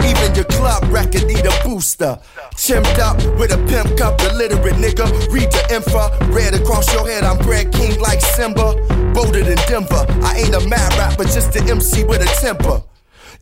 [0.00, 2.18] Even your club record need a booster.
[2.56, 5.04] Chimmed up with a pimp cup, illiterate nigga.
[5.28, 7.24] Read the info, red across your head.
[7.24, 8.72] I'm Brad King like Simba.
[9.12, 10.06] Bolder than Denver.
[10.24, 12.82] I ain't a mad rapper, just an MC with a temper.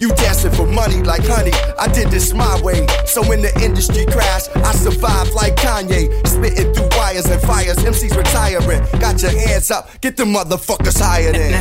[0.00, 1.52] You dancing for money like honey.
[1.78, 2.86] I did this my way.
[3.04, 6.08] So when the industry crashed, I survived like Kanye.
[6.26, 7.76] Spitting through wires and fires.
[7.76, 8.80] MCs retiring.
[8.98, 9.90] Got your hands up.
[10.00, 11.52] Get the motherfuckers hired in.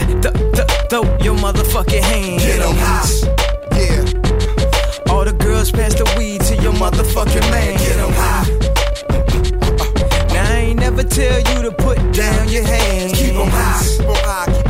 [0.90, 2.46] Throw your motherfucking hands.
[2.46, 3.10] Get 'em high.
[3.76, 5.12] Yeah.
[5.12, 7.78] All the girls pass the weed to your motherfucking man.
[7.78, 8.46] Get 'em high.
[10.34, 13.20] Now I ain't never tell you to put down your hands.
[13.20, 13.84] Keep 'em high.
[13.84, 14.69] Keep 'em high.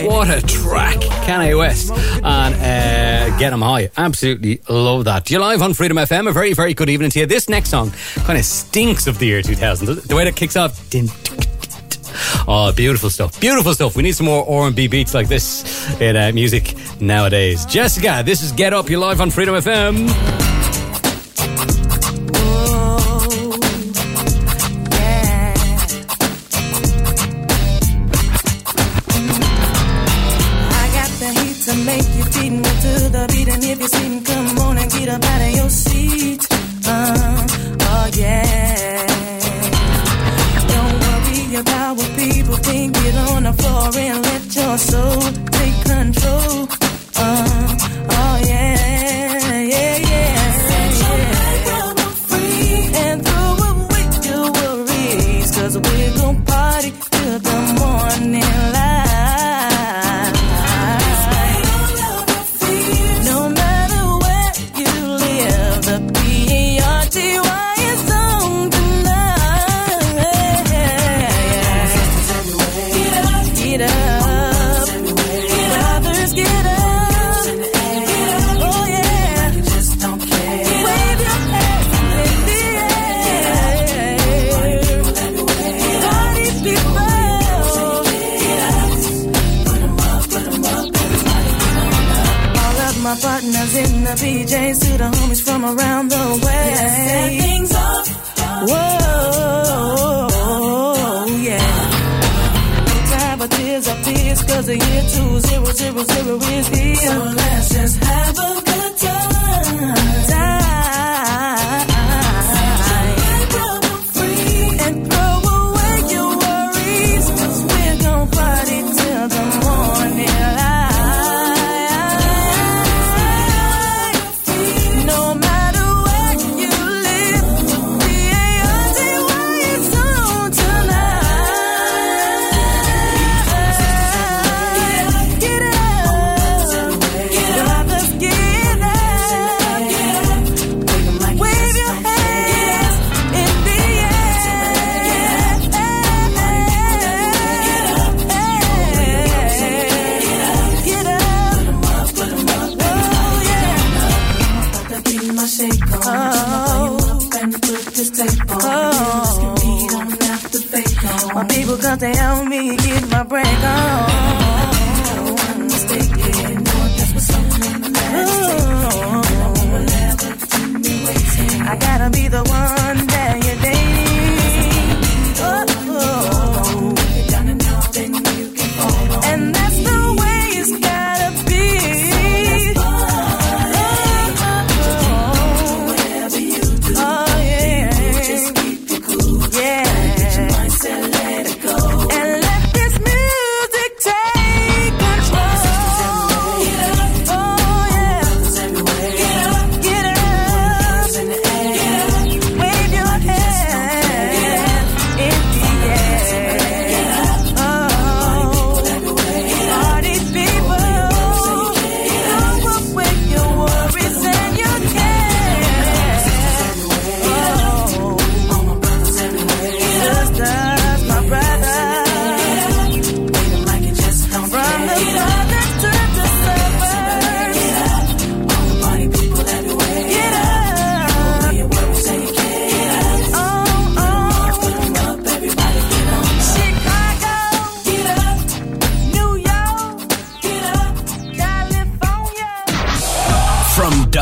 [0.00, 0.96] What a track.
[1.26, 3.90] Kanye West and uh, Get 'em High.
[3.96, 5.30] Absolutely love that.
[5.30, 6.28] You're live on Freedom FM.
[6.28, 7.26] A very, very good evening to you.
[7.26, 9.86] This next song kind of stinks of the year 2000.
[10.02, 10.78] The way that kicks off.
[12.48, 13.40] Oh, beautiful stuff.
[13.40, 13.96] Beautiful stuff.
[13.96, 15.64] We need some more R&B beats like this
[16.00, 17.64] in uh, music nowadays.
[17.66, 18.88] Jessica, this is Get Up.
[18.90, 20.45] You're live on Freedom FM.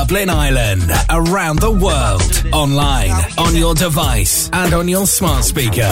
[0.06, 2.20] Dublin, Ireland, around the world,
[2.52, 5.88] online, on your device, and on your smart speaker.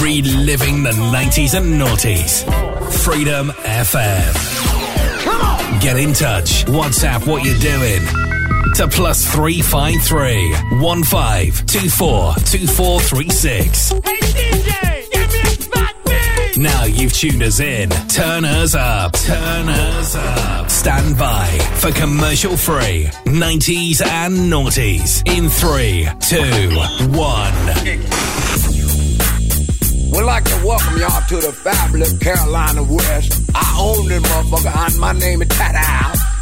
[0.00, 2.44] Reliving the 90s and noughties.
[3.02, 4.32] Freedom FM.
[5.82, 6.64] Get in touch.
[6.66, 8.06] WhatsApp what you're doing.
[8.76, 14.19] To plus 353 1524 2436.
[16.60, 17.88] Now you've tuned us in.
[18.08, 19.14] Turn us up.
[19.14, 20.68] Turn us up.
[20.68, 21.46] Stand by
[21.76, 26.38] for commercial free 90s and noughties in 3, 2,
[27.16, 27.54] 1.
[30.12, 33.50] We'd like to welcome y'all to the fabulous Carolina West.
[33.54, 35.74] I own this motherfucker, my name is Tat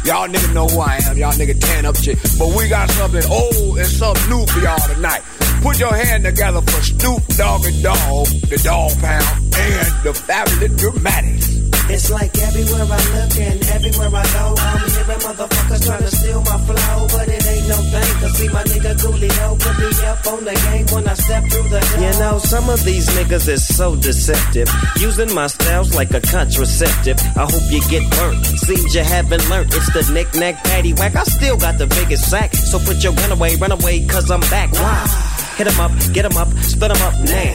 [0.03, 1.17] Y'all niggas know who I am.
[1.17, 2.17] Y'all niggas tan up shit.
[2.37, 5.21] But we got something old and something new for y'all tonight.
[5.61, 10.75] Put your hand together for Snoop Dogg and Dog, the Dogg Pound, and the fabulous
[10.79, 11.59] Dramatics.
[11.89, 16.41] It's like everywhere I look and everywhere I go, I'm hearing motherfuckers trying to steal
[16.41, 18.13] my flow, but it ain't no thing.
[18.21, 21.69] Cause see my nigga Coolio put me up on the game when I step through
[21.69, 21.99] the door.
[21.99, 24.69] You know, some of these niggas is so deceptive.
[24.97, 27.19] Using my styles like a contraceptive.
[27.35, 28.45] I hope you get burnt.
[28.45, 29.73] Seems you haven't learned.
[29.73, 31.15] It's the knick-knack paddywhack.
[31.15, 32.53] I still got the biggest sack.
[32.53, 34.71] So put your gun away, run away, cause I'm back.
[34.73, 35.38] Wow.
[35.59, 37.53] Hit 'em up, get 'em up, split 'em up now.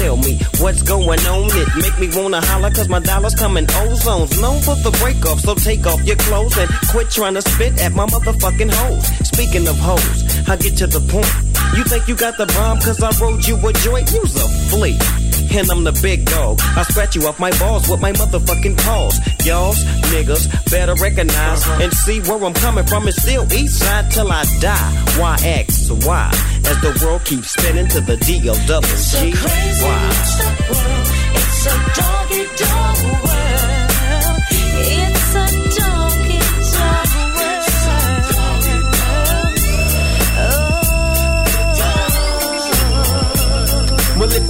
[0.00, 1.46] Tell me what's going on.
[1.56, 4.32] It make me wanna holler cause my dollars come in ozones.
[4.40, 7.80] Known for the break off, so take off your clothes and quit trying to spit
[7.80, 9.04] at my motherfucking hoes.
[9.22, 11.32] Speaking of hoes, I get to the point.
[11.76, 14.10] You think you got the bomb cause I rode you a joint?
[14.10, 14.98] You's a flea.
[15.52, 16.60] And I'm the big dog.
[16.76, 19.18] I scratch you off my balls with my motherfucking paws.
[19.44, 19.82] Y'all's
[20.12, 21.82] niggas better recognize uh-huh.
[21.82, 23.08] and see where I'm coming from.
[23.08, 24.90] It's still east side till I die.
[25.18, 26.30] Why X Y?
[26.66, 30.10] As the world keeps spinning to the D O double G Y.
[31.34, 32.89] It's a doggy dog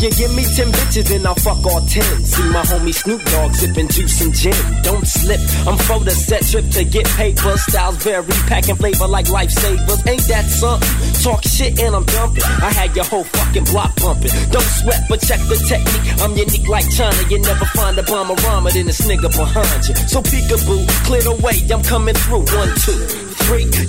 [0.02, 2.24] you give me 10 bitches, then I'll fuck all 10.
[2.24, 4.54] See my homie Snoop Dogg sipping juice and gin.
[4.82, 7.56] Don't slip, I'm for the set trip to get paper.
[7.56, 10.06] Styles vary, packing flavor like lifesavers.
[10.06, 10.88] Ain't that something?
[11.22, 12.44] Talk shit and I'm dumping.
[12.44, 14.32] I had your whole fucking block bumping.
[14.50, 16.22] Don't sweat, but check the technique.
[16.22, 17.20] I'm unique like China.
[17.28, 19.94] You never find a bomber rhymer than this nigga behind you.
[20.08, 22.44] So peekaboo, clear the way, I'm coming through.
[22.56, 23.29] One, two,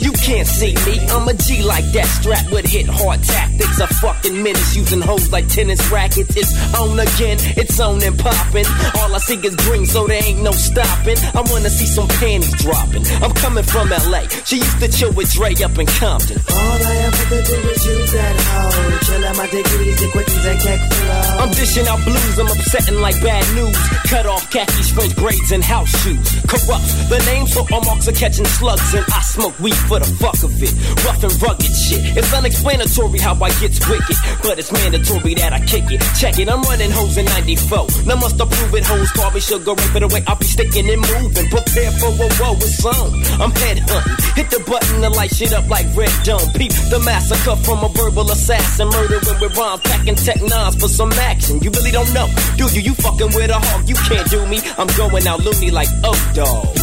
[0.02, 1.00] You can't see me.
[1.10, 3.80] I'm a G like that, strapped with hit hard tactics.
[3.80, 6.36] A fucking menace using hoes like tennis rackets.
[6.36, 8.66] It's on again, it's on and popping.
[8.98, 11.18] All I see is green, so there ain't no stopping.
[11.36, 13.06] I wanna see some panties dropping.
[13.22, 14.28] I'm coming from LA.
[14.46, 16.38] She used to chill with Dre up in Compton.
[16.50, 19.00] All I ever could do is use that hoe.
[19.06, 21.44] Chill out my degrees, the quickies, and keck flow.
[21.44, 23.78] I'm dishing out blues, I'm upsetting like bad news.
[24.10, 26.26] Cut off khakis, French braids, and house shoes.
[26.50, 30.06] Kurupt's the name, so all marks are catching slugs, and I smoke weed for the
[30.22, 30.74] fuck of it.
[31.02, 32.02] Rough and rugged shit.
[32.14, 36.02] It's unexplanatory how I get wicked, but it's mandatory that I kick it.
[36.14, 38.06] Check it, I'm running hoes in 94.
[38.06, 40.90] Now must approve it, hoes call me sugar ray, but the way I be sticking
[40.90, 41.50] and moving.
[41.50, 43.10] Prepare for a woe, it's on.
[43.42, 44.14] I'm head hunting.
[44.38, 46.46] Hit the button to light shit up like Red Dome.
[46.54, 48.94] Peep the massacre from a verbal assassin.
[48.94, 51.58] Murdering with rhymes, packing tech nines for some action.
[51.66, 52.82] You really don't know, do you?
[52.82, 54.62] You fucking with a hawk, you can't do me.
[54.78, 56.78] I'm going out loony like oh dog.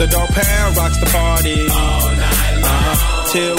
[0.00, 3.26] The dog pound rocks the party all night long.
[3.30, 3.56] Till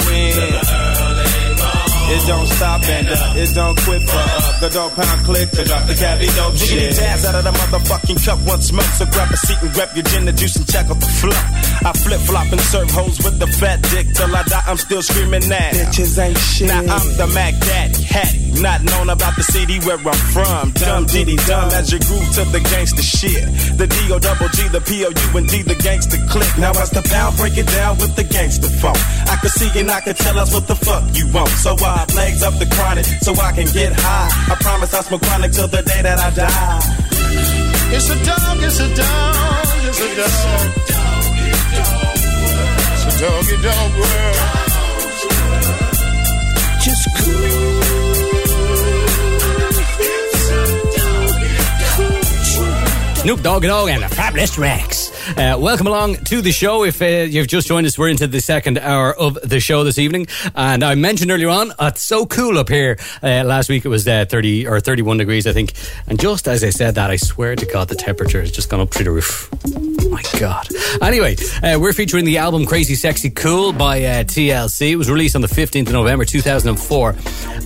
[2.26, 5.86] don't stop and uh, it don't quit for uh, the dog pound click to drop
[5.86, 6.94] the cabbie dope shit.
[6.94, 10.04] Jazz out of the motherfucking cup once more, so grab a seat and grab your
[10.04, 11.44] gin and juice and check out the flop.
[11.82, 14.62] I flip flop and serve hoes with the fat dick till I die.
[14.66, 15.74] I'm still screaming that.
[15.74, 16.68] Bitches ain't shit.
[16.68, 20.70] Now I'm the Mac Daddy, Hattie, not known about the city where I'm from.
[20.72, 23.42] Dumb diddy dumb as you groove to the gangster shit.
[23.76, 26.50] The D O double G, the P O U and D, the gangster click.
[26.58, 28.98] Now as the pound break it down with the gangster funk.
[29.26, 31.50] I can see and I can tell us what the fuck you want.
[31.58, 34.52] So I legs up the chronic so I can get high.
[34.52, 36.80] I promise I'll smoke chronic till the day that I die.
[37.94, 40.82] It's a dog, it's a dog, it's a dog.
[42.94, 44.36] It's a doggy dog world.
[46.82, 47.12] Just
[53.22, 55.11] Snoop Dogg Dogg and the Fabulous Rex.
[55.28, 56.82] Uh, welcome along to the show.
[56.84, 59.96] If uh, you've just joined us, we're into the second hour of the show this
[59.98, 60.26] evening.
[60.56, 62.98] And I mentioned earlier on, it's so cool up here.
[63.22, 65.74] Uh, last week it was uh, 30 or 31 degrees, I think.
[66.08, 68.80] And just as I said that, I swear to God, the temperature has just gone
[68.80, 69.48] up through the roof.
[70.10, 70.66] My God.
[71.00, 74.90] Anyway, uh, we're featuring the album Crazy Sexy Cool by uh, TLC.
[74.90, 77.14] It was released on the 15th of November 2004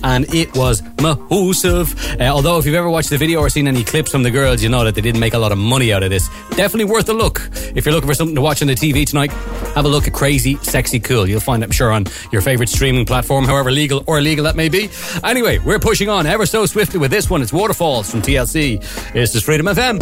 [0.03, 0.81] and it was.
[0.99, 1.85] Uh,
[2.21, 4.69] although, if you've ever watched the video or seen any clips from the girls, you
[4.69, 6.27] know that they didn't make a lot of money out of this.
[6.51, 7.46] Definitely worth a look.
[7.75, 9.31] If you're looking for something to watch on the TV tonight,
[9.75, 11.27] have a look at Crazy Sexy Cool.
[11.27, 14.55] You'll find it, I'm sure, on your favorite streaming platform, however legal or illegal that
[14.55, 14.89] may be.
[15.23, 17.41] Anyway, we're pushing on ever so swiftly with this one.
[17.41, 19.13] It's Waterfalls from TLC.
[19.13, 19.97] This is Freedom FM.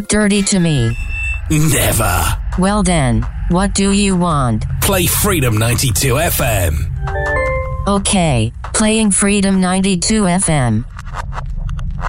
[0.00, 0.96] Talk dirty to me.
[1.50, 2.24] Never.
[2.58, 4.64] Well then, what do you want?
[4.80, 7.86] Play Freedom 92 FM.
[7.86, 10.84] Okay, playing Freedom 92 FM.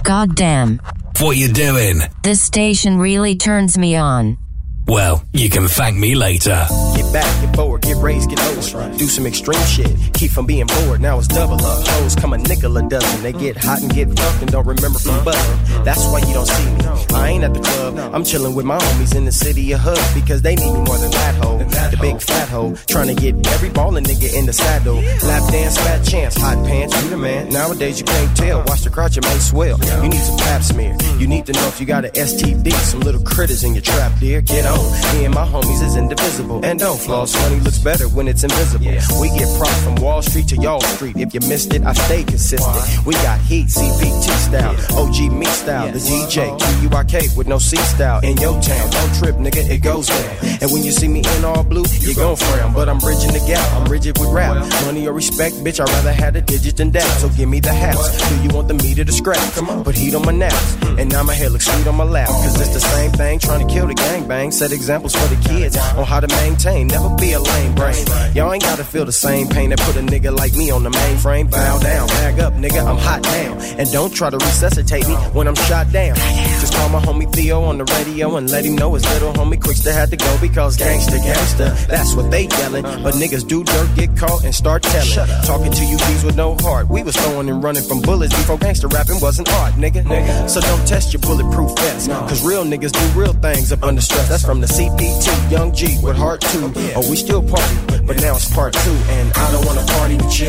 [0.04, 0.80] God damn,
[1.20, 2.00] What you doing?
[2.22, 4.38] this station really turns me on.
[4.86, 6.66] Well, you can thank me later.
[6.94, 8.90] Get back, get forward, get raised, get lower.
[8.96, 10.11] Do some extreme shit.
[10.22, 11.00] Keep from being bored.
[11.00, 11.84] Now it's double up.
[11.88, 13.22] Hoes come a nickel a dozen.
[13.24, 15.82] They get hot and get fucked and don't remember from buzzing.
[15.82, 16.80] That's why you don't see me.
[17.12, 17.98] I ain't at the club.
[18.14, 20.96] I'm chilling with my homies in the city of Hood because they need me more
[20.96, 21.58] than that hoe.
[21.58, 22.76] The big fat hoe.
[22.86, 25.02] Trying to get every ballin' nigga in the saddle.
[25.26, 27.48] Lap dance, fat chance, hot pants, you the man.
[27.48, 28.62] Nowadays you can't tell.
[28.68, 29.76] Watch the crotch, it may swell.
[30.04, 30.96] You need some pap smear.
[31.18, 32.70] You need to know if you got an STD.
[32.74, 34.40] Some little critters in your trap, dear.
[34.40, 34.78] Get on.
[35.16, 36.64] Me and my homies is indivisible.
[36.64, 38.86] And don't floss, money looks better when it's invisible.
[39.20, 41.16] We get props from Wall Street to Y'all Street.
[41.16, 43.06] If you missed it, I stay consistent.
[43.06, 48.20] We got heat, CPT style, OG me style, the DJ, QUIK with no C style.
[48.22, 50.36] In your town, don't trip, nigga, it goes down.
[50.60, 52.74] And when you see me in all blue, you gon' frown.
[52.74, 54.56] But I'm bridging the gap, I'm rigid with rap.
[54.84, 57.08] Money or respect, bitch, I'd rather have the digits than that.
[57.20, 58.28] So give me the house.
[58.28, 59.52] Do you want the meter to scratch?
[59.54, 60.76] Come on, put heat on my naps.
[60.98, 62.28] And now my hair looks sweet on my lap.
[62.28, 64.52] Cause it's the same thing, trying to kill the gangbang.
[64.52, 66.88] Set examples for the kids on how to maintain.
[66.88, 68.04] Never be a lame brain.
[68.34, 70.90] Y'all ain't gotta feel the same pain that put a nigga like me on the
[70.90, 71.50] mainframe.
[71.50, 73.58] Bow down, bag up, nigga, I'm hot now.
[73.78, 76.16] And don't try to resuscitate me when I'm shot down.
[76.60, 79.58] Just call my homie Theo on the radio and let him know his little homie
[79.58, 82.82] Quickster had to go because gangster, gangster, that's what they yelling.
[82.82, 85.28] But niggas do dirt, get caught, and start telling.
[85.44, 86.88] Talking to you G's with no heart.
[86.88, 90.48] We was throwing and running from bullets before gangster rapping wasn't art, nigga.
[90.48, 92.10] So don't test your bulletproof vest.
[92.10, 94.28] Cause real niggas do real things up under stress.
[94.28, 96.72] That's from the CPT, Young G with Heart 2.
[96.96, 97.76] Oh, we still party,
[98.06, 98.80] but now it's part 2.
[98.90, 100.48] And I don't wanna party with you.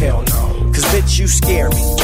[0.00, 0.72] Hell no.
[0.72, 1.96] Cause bitch, you scare me.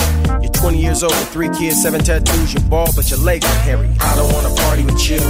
[0.43, 3.61] You're 20 years old with three kids, seven tattoos, you're bald, but your legs are
[3.61, 3.89] hairy.
[4.01, 5.21] I don't wanna party with you.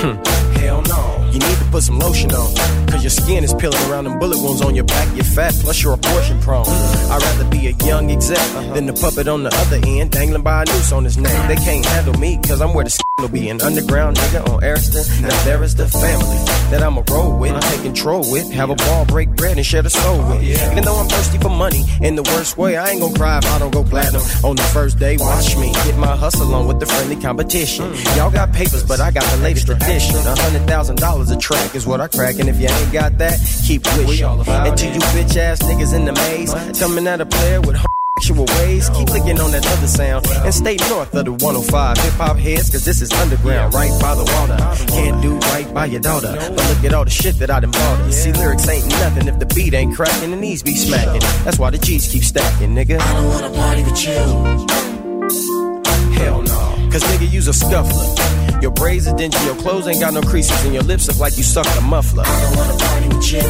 [0.00, 0.58] Hmm.
[0.58, 1.28] Hell no.
[1.32, 2.54] You need to put some lotion on.
[2.88, 5.08] Cause your skin is peeling around them bullet wounds on your back.
[5.14, 6.66] You're fat, plus you're abortion prone.
[6.66, 8.38] I'd rather be a young exec
[8.74, 11.48] than the puppet on the other end, dangling by a noose on his neck.
[11.48, 13.48] They can't handle me, cause I'm where the will be.
[13.48, 15.04] An underground nigga on Ariston.
[15.22, 16.36] Now there is the family
[16.70, 19.90] that I'ma roll with, take control with, have a ball, break bread, and share the
[19.90, 20.42] soul with.
[20.42, 23.46] Even though I'm thirsty for money in the worst way, I ain't gonna cry if
[23.46, 24.22] I don't go platinum.
[24.44, 27.92] On the first day, watch me get my hustle on with the friendly competition.
[28.16, 30.16] Y'all got papers, but I got the latest edition.
[30.16, 33.18] A hundred thousand dollars a track is what I crack, and if you ain't got
[33.18, 34.26] that, keep wishing.
[34.26, 37.76] And to you bitch ass niggas in the maze, coming at a player with
[38.20, 41.96] actual ways, keep licking on that other sound and stay north of the 105.
[41.96, 44.58] Hip hop heads, cause this is underground, right by the water.
[44.92, 47.70] Can't do right by your daughter, but look at all the shit that I done
[47.70, 48.04] bought.
[48.04, 51.22] You see, lyrics ain't nothing if the beat ain't cracking and these be smacking.
[51.44, 53.00] That's why the G's keep stacking, nigga.
[53.00, 54.12] I don't wanna party with you.
[56.20, 56.90] Hell no.
[56.92, 58.60] Cause nigga, you's a scuffler.
[58.60, 61.38] Your braids are dingy, your clothes ain't got no creases, and your lips look like
[61.38, 62.24] you sucked a muffler.
[62.26, 63.40] I don't wanna party with you.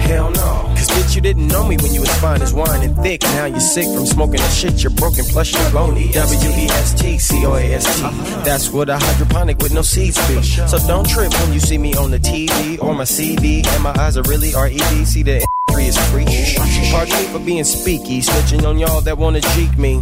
[0.00, 0.71] Hell no.
[0.82, 3.22] Cause bitch, you didn't know me when you was fine as wine and thick.
[3.22, 4.82] Now you're sick from smoking the shit.
[4.82, 6.10] You're broken, plus you're bony.
[6.10, 8.02] W E S T C O A S T.
[8.42, 10.42] That's what a hydroponic with no seeds be.
[10.42, 13.62] So don't trip when you see me on the TV or my CD.
[13.64, 15.04] And my eyes are really R E D.
[15.04, 16.24] See the three is free.
[16.90, 20.00] Pardon me for being speaky, snitching on y'all that wanna jeek me.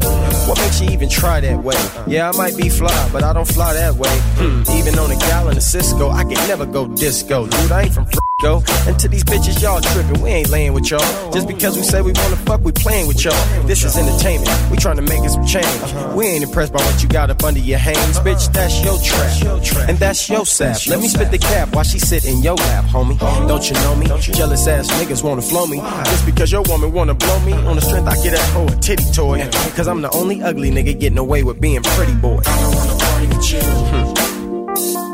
[0.48, 1.77] What makes you even try that way?
[2.07, 4.16] Yeah, I might be fly, but I don't fly that way.
[4.40, 4.62] Hmm.
[4.73, 7.47] Even on a gallon of Cisco, I can never go disco.
[7.47, 8.62] Dude, I ain't from Frisco.
[8.89, 10.23] And to these bitches, y'all tripping.
[10.23, 11.33] We ain't laying with y'all.
[11.33, 13.67] Just because we say we wanna fuck, we playing with y'all.
[13.67, 14.51] This is entertainment.
[14.71, 15.67] We trying to make us some change.
[16.15, 18.19] We ain't impressed by what you got up under your hands.
[18.21, 19.89] Bitch, that's your trap.
[19.89, 20.87] And that's your sap.
[20.87, 23.19] Let me spit the cap while she sit in your lap, homie.
[23.49, 24.07] Don't you know me?
[24.21, 25.79] Jealous ass niggas wanna flow me.
[25.79, 27.53] Just because your woman wanna blow me.
[27.53, 29.49] On the strength, I get that hoe a titty toy.
[29.77, 32.41] Cause I'm the only ugly nigga getting away with being pretty boy.
[32.47, 33.61] I don't wanna party with you.
[33.61, 35.10] No.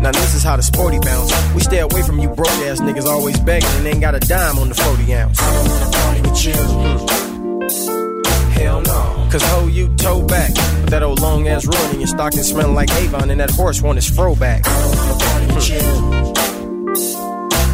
[0.00, 1.32] Now this is how the sporty bounce.
[1.54, 4.58] We stay away from you broke ass niggas always begging and ain't got a dime
[4.58, 5.40] on the 40 ounce.
[5.40, 6.52] I don't wanna party with you.
[8.60, 9.28] Hell no.
[9.30, 10.50] Cause ho, you toe back.
[10.82, 13.82] With that old long ass road and your stocking smelling like Avon and that horse
[13.82, 14.66] want his fro back.
[14.66, 15.80] I don't wanna party with you.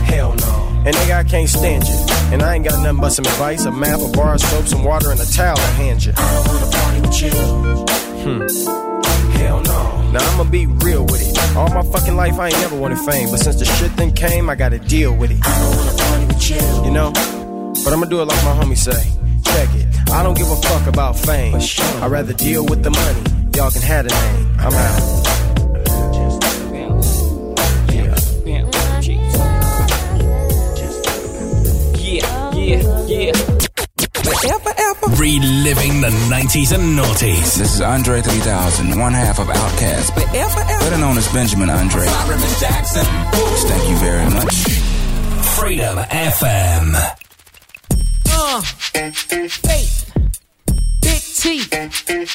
[0.05, 0.69] Hell no.
[0.85, 1.95] And nigga, I can't stand you.
[2.33, 5.11] And I ain't got nothing but some advice, a map, a bar, soap, some water,
[5.11, 6.13] and a towel to hand you.
[6.17, 7.31] I don't wanna party with you.
[8.25, 8.83] Hmm.
[9.39, 10.11] Hell no.
[10.13, 11.57] Now I'ma be real with it.
[11.57, 14.49] All my fucking life I ain't never wanted fame, but since the shit thing came,
[14.51, 15.39] I gotta deal with it.
[15.43, 16.85] I don't wanna party with you.
[16.85, 17.13] You know?
[17.85, 19.03] But I'ma do it like my homie say.
[19.45, 20.11] Check it.
[20.11, 21.57] I don't give a fuck about fame.
[22.03, 23.23] I'd rather deal with the money.
[23.57, 24.55] Y'all can have the name.
[24.59, 25.23] I'm out.
[28.45, 28.71] Yeah,
[34.25, 34.93] yeah, yeah.
[35.19, 37.57] Reliving the 90s and noughties.
[37.57, 42.07] This is Andre 3000, one half of Outkast, better known as Benjamin Andre.
[42.07, 43.05] Myron Jackson.
[43.05, 44.55] Thank you very much.
[45.59, 46.95] Freedom FM.
[48.31, 50.13] Uh, Faith,
[51.01, 51.61] Big T,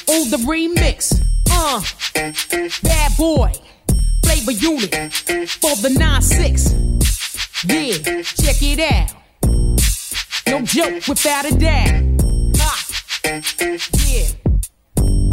[0.08, 1.20] on the remix.
[1.50, 1.80] Uh,
[2.82, 3.52] Bad Boy,
[4.24, 6.74] Flavor Unit, for the 9-6.
[7.66, 9.17] Yeah, check it out.
[10.48, 11.52] No joke, without a.
[12.56, 12.86] Ha,
[14.06, 14.47] yeah.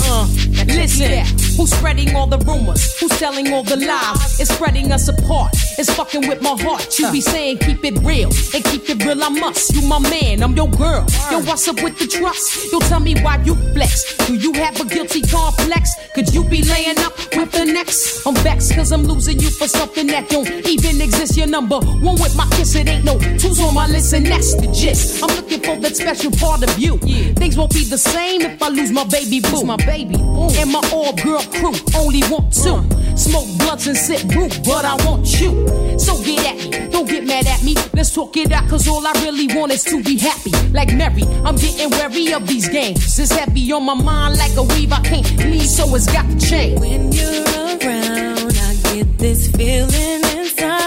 [0.07, 0.27] Uh,
[0.67, 1.25] listen,
[1.57, 2.97] who's spreading all the rumors?
[2.99, 4.39] Who's telling all the lies?
[4.39, 5.51] It's spreading us apart.
[5.77, 6.99] It's fucking with my heart.
[6.99, 9.23] You be saying keep it real and keep it real.
[9.23, 9.73] I must.
[9.75, 11.05] You my man, I'm your girl.
[11.31, 12.71] Yo, what's up with the trust?
[12.71, 14.15] Yo, tell me why you flex.
[14.27, 15.91] Do you have a guilty complex?
[16.13, 18.25] Could you be laying up with the next?
[18.27, 21.35] I'm vexed cause I'm losing you for something that don't even exist.
[21.35, 24.53] Your number one with my kiss, it ain't no two's on my list, and that's
[24.55, 25.23] the gist.
[25.23, 26.99] I'm looking for that special part of you.
[27.03, 27.33] Yeah.
[27.33, 29.63] Things won't be the same if I lose my baby boo.
[29.63, 30.49] My baby boo.
[30.59, 32.83] And my all girl crew only want two.
[33.15, 35.65] Smoke blunts and sip brew, but I want you.
[35.97, 37.75] So get at me, don't get mad at me.
[37.93, 40.51] Let's talk it out, cause all I really want is to be happy.
[40.73, 43.17] Like Mary, I'm getting wary of these games.
[43.17, 46.37] It's heavy on my mind like a weave I can't leave, so it's got to
[46.39, 46.79] change.
[46.79, 50.84] When you're around, I get this feeling inside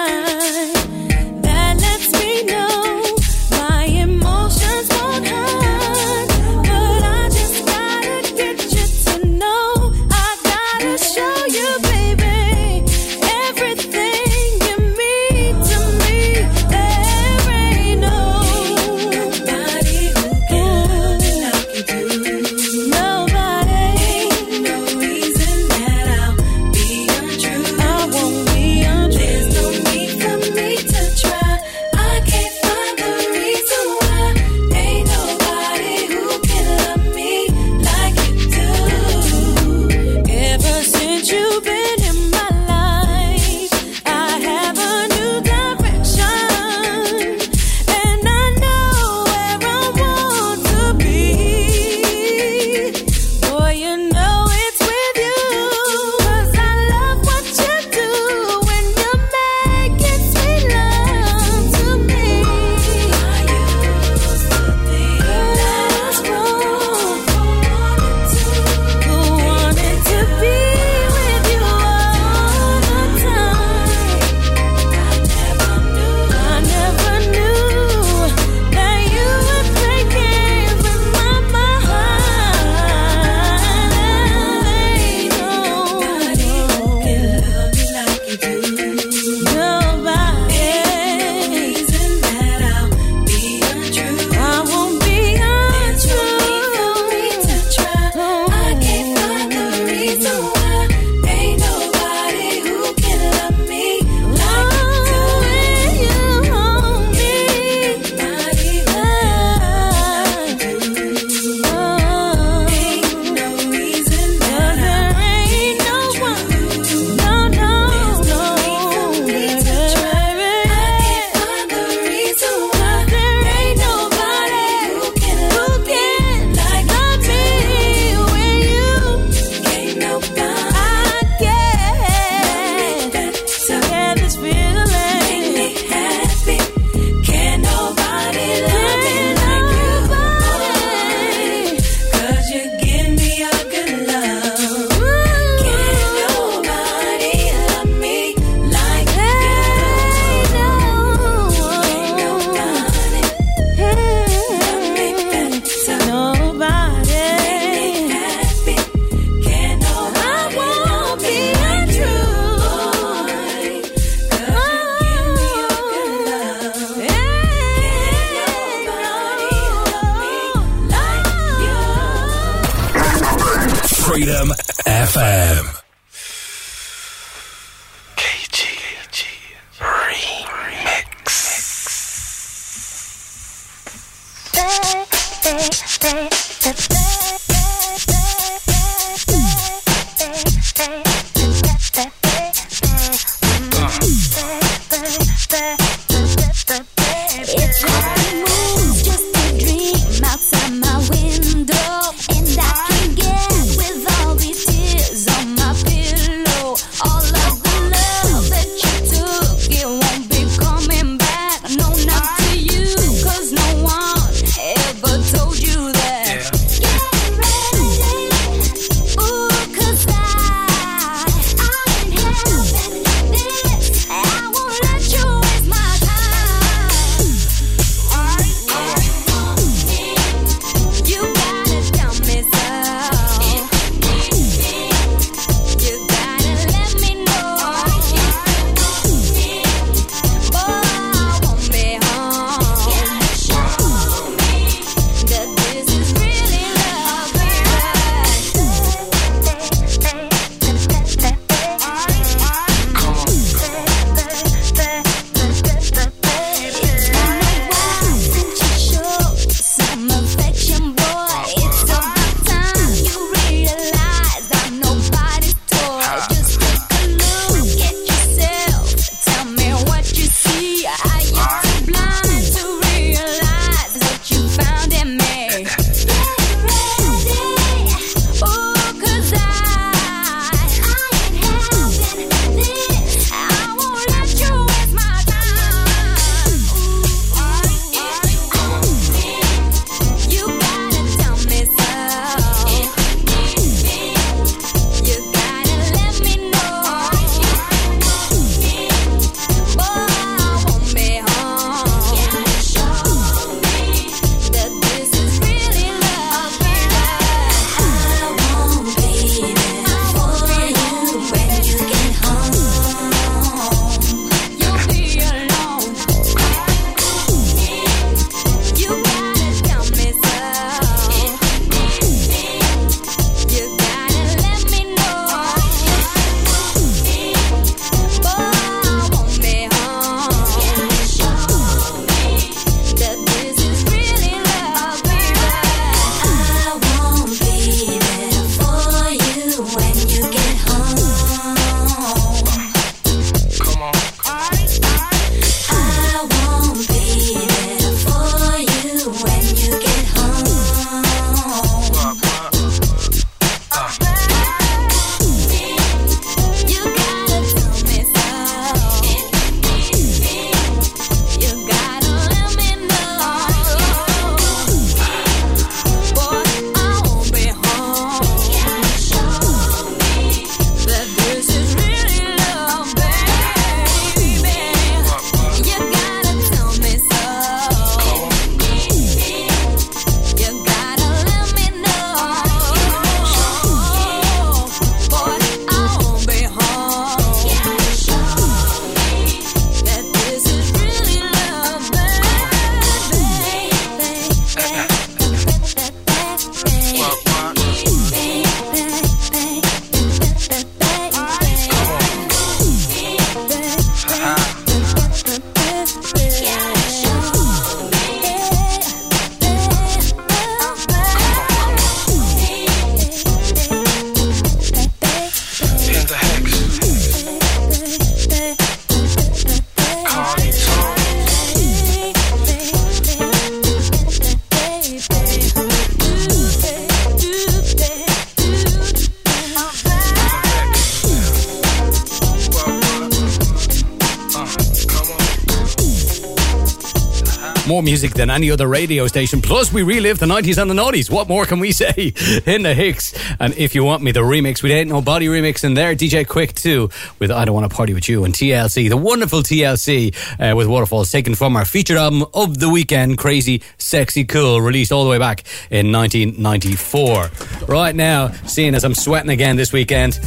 [437.79, 439.41] More music than any other radio station.
[439.41, 441.09] Plus, we relive the 90s and the noughties.
[441.09, 442.13] What more can we say?
[442.45, 443.15] In the Hicks.
[443.39, 445.95] And if you want me, the remix, we ain't no body remix in there.
[445.95, 446.91] DJ Quik too,
[447.21, 448.89] with I Don't Want to Party With You and TLC.
[448.89, 453.63] The wonderful TLC uh, with Waterfalls, taken from our featured album of the weekend, Crazy,
[453.77, 457.31] Sexy, Cool, released all the way back in 1994.
[457.69, 460.19] Right now, seeing as I'm sweating again this weekend,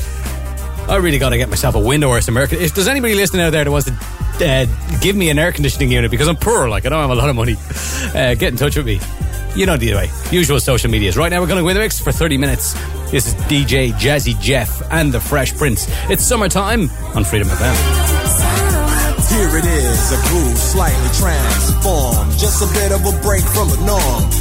[0.91, 2.43] I really got to get myself a window or some air.
[2.43, 3.93] If there's anybody listening out there that wants to
[4.45, 7.15] uh, give me an air conditioning unit because I'm poor, like I don't have a
[7.15, 7.55] lot of money,
[8.13, 8.99] uh, get in touch with me.
[9.55, 10.09] You know the way.
[10.31, 11.15] Usual social medias.
[11.15, 12.73] Right now we're going to win the for 30 minutes.
[13.09, 15.87] This is DJ Jazzy Jeff and the Fresh Prince.
[16.09, 18.41] It's summertime on Freedom FM.
[19.29, 22.37] Here it is, a groove slightly transformed.
[22.37, 24.40] Just a bit of a break from the norm.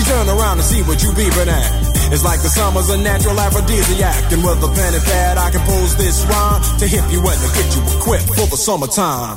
[0.00, 2.10] She turn around to see what you beeping at.
[2.10, 4.32] It's like the summer's a natural aphrodisiac.
[4.32, 7.48] And with a pen and pad, I compose this rhyme to hip you and to
[7.52, 9.36] get you equipped for the summertime.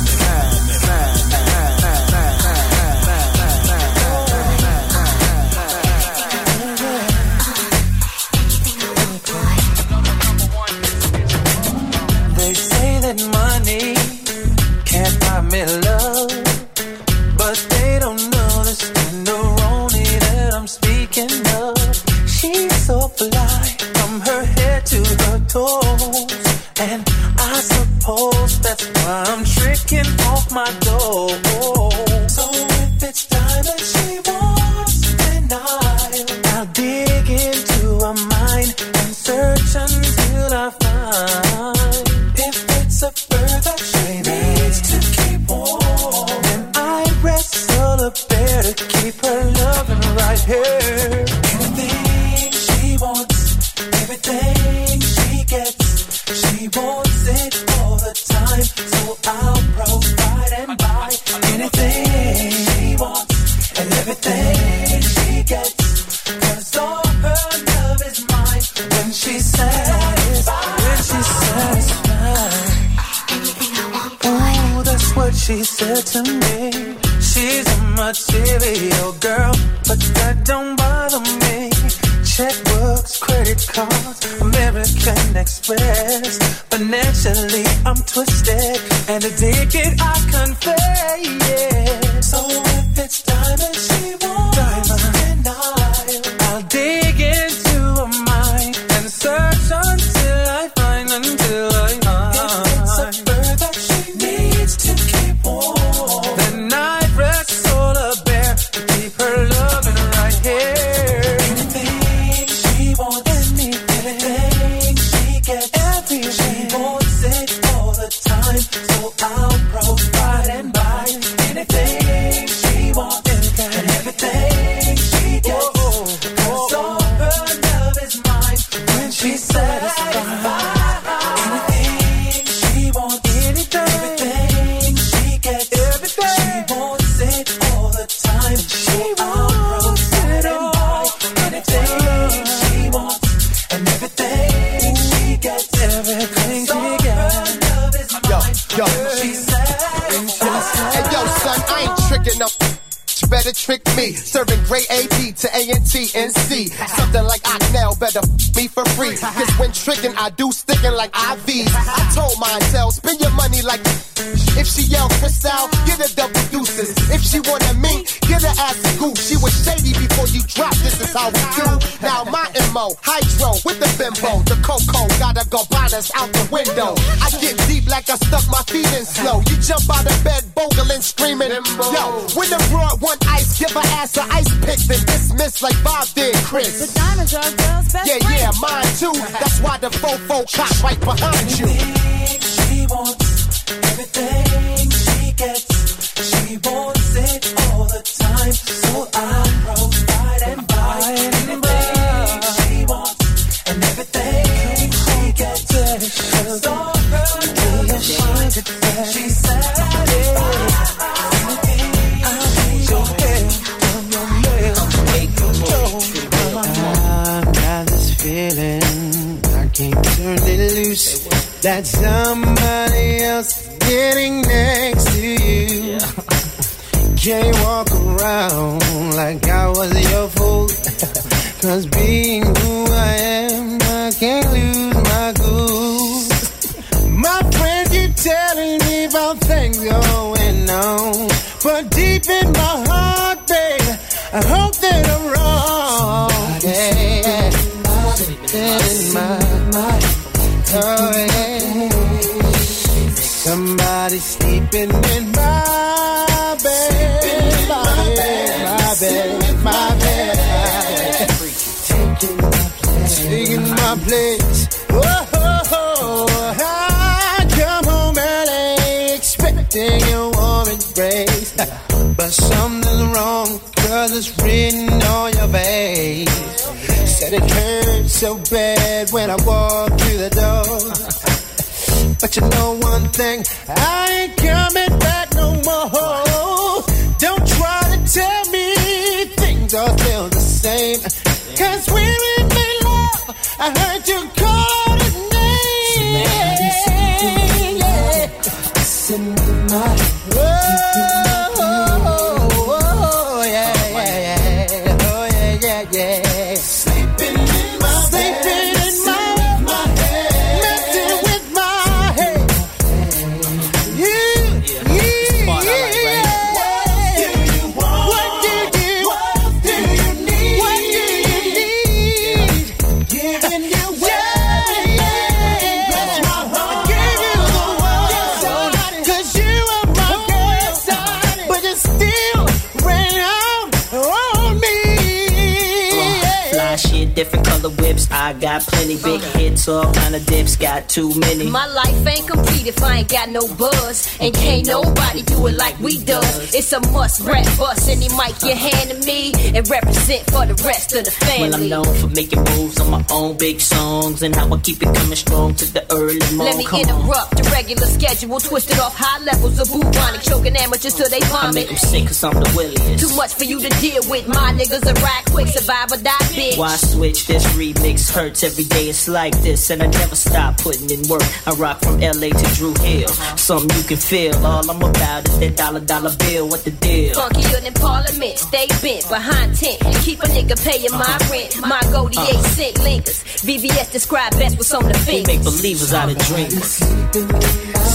[351.41, 354.81] Well, I'm known for making moves on my own big songs and how I keep
[354.83, 356.37] it coming strong to the early morning.
[356.37, 357.41] Let me Come interrupt on.
[357.41, 361.49] the regular schedule, twisted off high levels of bubonic, choking amateurs till they vomit.
[361.49, 362.99] I make them sick cause I'm the williest.
[363.01, 364.27] Too much for you to deal with.
[364.27, 366.57] My niggas are right quick, survive or die, bitch.
[366.59, 367.25] Why switch?
[367.25, 371.25] This remix hurts every day, it's like this, and I never stop putting in work.
[371.47, 373.35] I rock from LA to Dru Hill, uh-huh.
[373.37, 374.35] something you can feel.
[374.45, 377.15] All I'm about is that dollar dollar bill, what the deal?
[377.15, 381.30] Funkier than Parliament, stay bent behind tent, and keep a nigga paying my rent.
[381.31, 382.27] My goldie uh.
[382.27, 383.23] eight cent linkers.
[383.45, 385.27] VVS describe best what's on the fence.
[385.27, 386.75] make believers out of dreamers.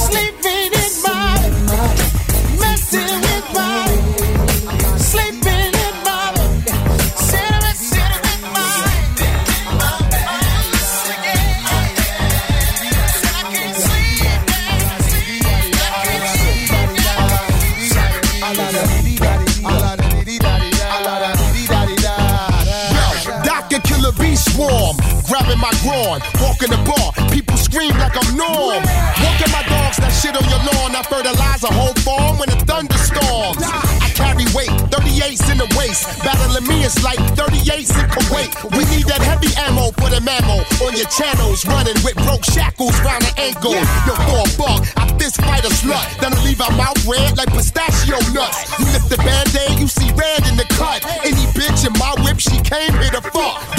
[0.08, 0.45] Sleeping
[24.56, 24.96] Swarm,
[25.28, 28.80] grabbing my groin, walking the bar, people scream like I'm Norm.
[29.20, 32.64] Walking my dogs that shit on your lawn, I fertilize a whole farm when it
[32.64, 33.60] thunderstorms.
[33.60, 38.48] I carry weight, 38s in the waist, battling me is like 38s in Kuwait.
[38.72, 42.96] We need that heavy ammo for the mammo on your channels, running with broke shackles
[43.04, 43.76] round the ankle.
[43.76, 47.36] Yo, for a buck, I fist fight a slut, then I leave her mouth red
[47.36, 48.72] like pistachio nuts.
[48.80, 51.04] You lift the band-aid, you see red in the cut.
[51.28, 53.75] Any bitch in my whip, she came here to fuck.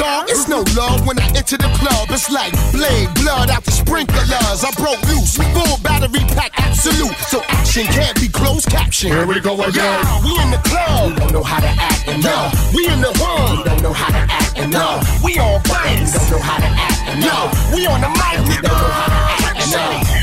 [0.58, 2.10] No love when I enter the club.
[2.10, 4.66] It's like blade, blood out the sprinklers.
[4.66, 7.14] I broke loose, we full battery pack, absolute.
[7.30, 9.12] So action can't be closed caption.
[9.12, 9.76] Here we go again.
[9.78, 12.50] Yeah, we in the club, we don't know how to act and no.
[12.74, 15.00] We in the hood, we don't know how to act and no.
[15.24, 17.38] We on bikes, we don't know how to act and no.
[17.76, 20.17] We on the mic, we don't know how to act and no.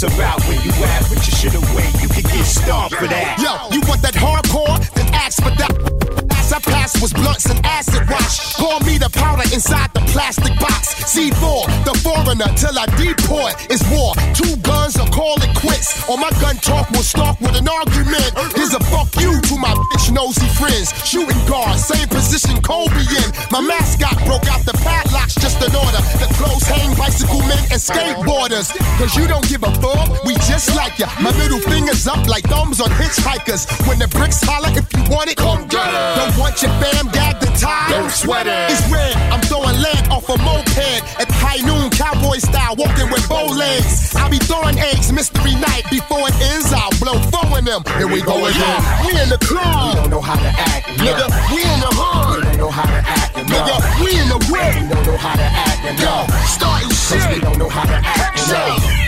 [0.00, 1.08] It's about where you at.
[1.08, 3.38] But you should waited, you could get starved for that.
[3.38, 4.78] Yo, you want that hardcore?
[4.94, 6.37] Then ask for that.
[6.48, 8.56] As I pass was blunts and acid wash.
[8.56, 10.96] Call me the powder inside the plastic box.
[11.04, 13.52] C4, the foreigner, till I deport.
[13.68, 14.16] It's war.
[14.32, 16.08] Two guns or call it quits.
[16.08, 18.32] Or my gun talk will start with an argument.
[18.56, 20.88] Here's a fuck you to my bitch nosy friends.
[21.04, 23.28] Shooting guard, same position Kobe in.
[23.52, 26.00] My mascot broke out the padlocks just in order.
[26.16, 28.72] The clothes hang bicycle men and skateboarders.
[28.96, 31.12] Cause you don't give a fuck, we just like ya.
[31.20, 33.68] My middle fingers up like thumbs on hitchhikers.
[33.84, 36.37] When the bricks holler, if you want it, come get it.
[36.38, 37.90] Want your fam gagged and tied.
[37.90, 38.70] Don't sweat it.
[38.70, 40.78] It's red, I'm throwing lead off a moped.
[41.18, 44.14] At high noon, cowboy style, walking with bow legs.
[44.14, 45.82] I'll be throwing eggs, mystery night.
[45.90, 47.82] Before it ends, I'll blow four in them.
[47.98, 48.80] Here we go again.
[49.02, 49.94] We in the club.
[49.94, 50.86] We don't know how to act.
[51.02, 52.38] Nigga, we in the hood.
[52.38, 53.34] We don't know how to act.
[53.34, 54.74] Nigga, we in the whip.
[54.78, 55.82] We don't know how to act.
[55.98, 57.34] Yo, starting shit.
[57.34, 58.38] We don't know how to act.
[58.46, 59.07] Yo.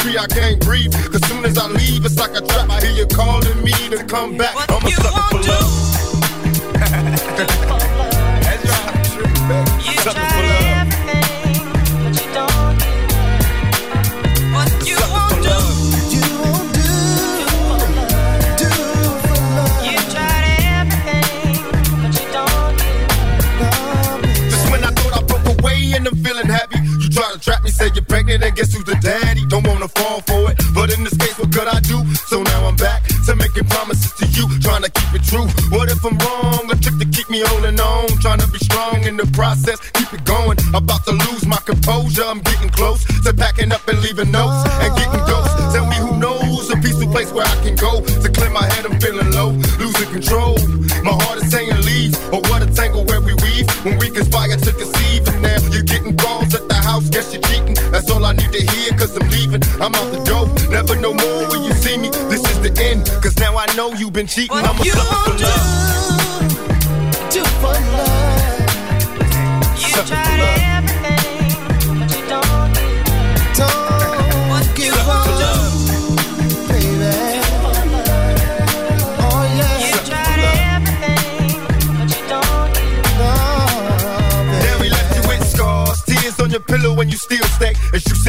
[0.00, 0.92] free, I can't breathe.
[1.12, 2.70] Cause soon as I leave, it's like a trap.
[2.70, 4.54] I hear you calling me to come back.
[4.70, 5.35] I'm a sucker
[27.86, 29.42] say you're pregnant, and guess who's the daddy?
[29.46, 32.02] Don't wanna fall for it, but in this case, what could I do?
[32.26, 35.46] So now I'm back to making promises to you, trying to keep it true.
[35.70, 36.70] What if I'm wrong?
[36.70, 40.12] A trick to keep me holding on, trying to be strong in the process, keep
[40.12, 40.58] it going.
[40.74, 44.90] About to lose my composure, I'm getting close to packing up and leaving notes and
[44.96, 45.54] getting ghosts.
[45.74, 48.86] Tell me who knows a peaceful place where I can go to clear my head.
[48.86, 50.58] I'm feeling low, losing control.
[51.06, 54.56] My heart is saying leave, or what a tangle where we weave when we conspire
[54.56, 55.28] to conceive.
[55.28, 56.16] And now you're getting
[57.16, 57.74] guess you're cheating.
[57.90, 59.62] That's all I need to hear, cause I'm leaving.
[59.80, 62.10] I'm out the door, never no more when you see me.
[62.28, 64.56] This is the end, cause now I know you've been cheating.
[64.56, 66.55] I'm a sucker for love.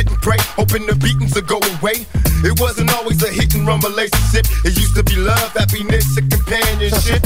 [0.05, 2.05] Hoping the beatings will go away.
[2.43, 4.45] It wasn't always a hit and run relationship.
[4.65, 7.23] It used to be love, happiness, and companionship.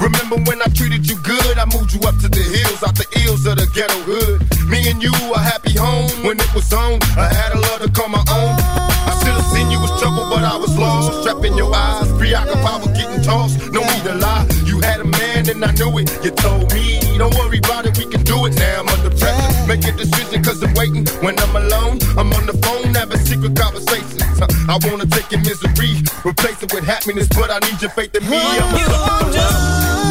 [0.00, 1.58] Remember when I treated you good?
[1.58, 4.40] I moved you up to the hills, out the ills of the ghetto hood.
[4.68, 7.00] Me and you, a happy home when it was on.
[7.16, 8.54] I had a love to call my own.
[8.56, 11.24] I should have seen you was trouble, but I was lost.
[11.24, 13.58] Trap in your eyes, preoccupied with getting tossed.
[13.72, 16.08] No need to lie, you had a man and I knew it.
[16.24, 18.80] You told me, don't worry about it, we can do it now.
[18.80, 20.93] I'm under pressure, make a decision cause I'm waiting.
[21.22, 24.22] When I'm alone, I'm on the phone having secret conversations.
[24.68, 28.28] I wanna take your misery, replace it with happiness, but I need your faith in
[28.28, 28.38] me.
[28.40, 28.78] I'm a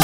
[0.00, 0.03] The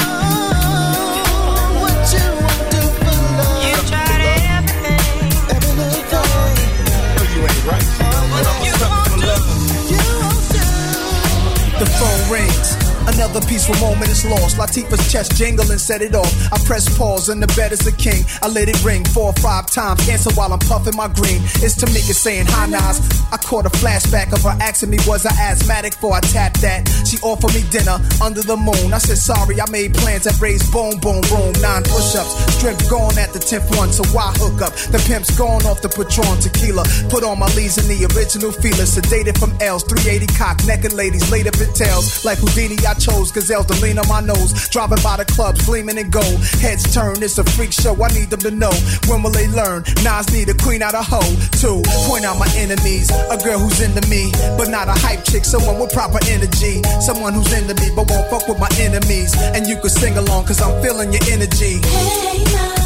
[13.21, 14.57] Another peaceful moment is lost.
[14.57, 16.33] Latifah's chest jingle and set it off.
[16.51, 18.25] I press pause and the bed is the king.
[18.41, 20.09] I let it ring four or five times.
[20.09, 21.37] Answer while I'm puffing my green.
[21.61, 22.97] It's Tamika saying hi Nas.
[23.31, 26.89] I caught a flashback of her asking me was I asthmatic before I tapped that.
[27.05, 28.89] She offered me dinner under the moon.
[28.89, 31.53] I said sorry, I made plans that raised boom boom boom.
[31.61, 33.93] Nine push-ups, strength gone at the tenth one.
[33.93, 34.73] So why hook up?
[34.89, 36.89] The pimp's gone off the Patron tequila.
[37.13, 38.89] Put on my leads in the original feeler.
[38.89, 42.25] Sedated from L's, 380 cock, naked ladies laid up in tails.
[42.25, 44.69] Like Houdini, I chose gazelles to lean on my nose.
[44.69, 46.39] Driving by the clubs, gleaming in gold.
[46.63, 47.93] Heads turn, it's a freak show.
[48.01, 48.71] I need them to know.
[49.07, 49.83] When will they learn?
[50.03, 51.35] Nas need a queen out of hoe.
[51.59, 53.09] Two, point out my enemies.
[53.11, 55.43] A girl who's into me, but not a hype chick.
[55.45, 56.81] Someone with proper energy.
[57.01, 59.35] Someone who's into me, but won't fuck with my enemies.
[59.55, 61.81] And you can sing along, cause I'm feeling your energy.
[61.83, 62.80] Hey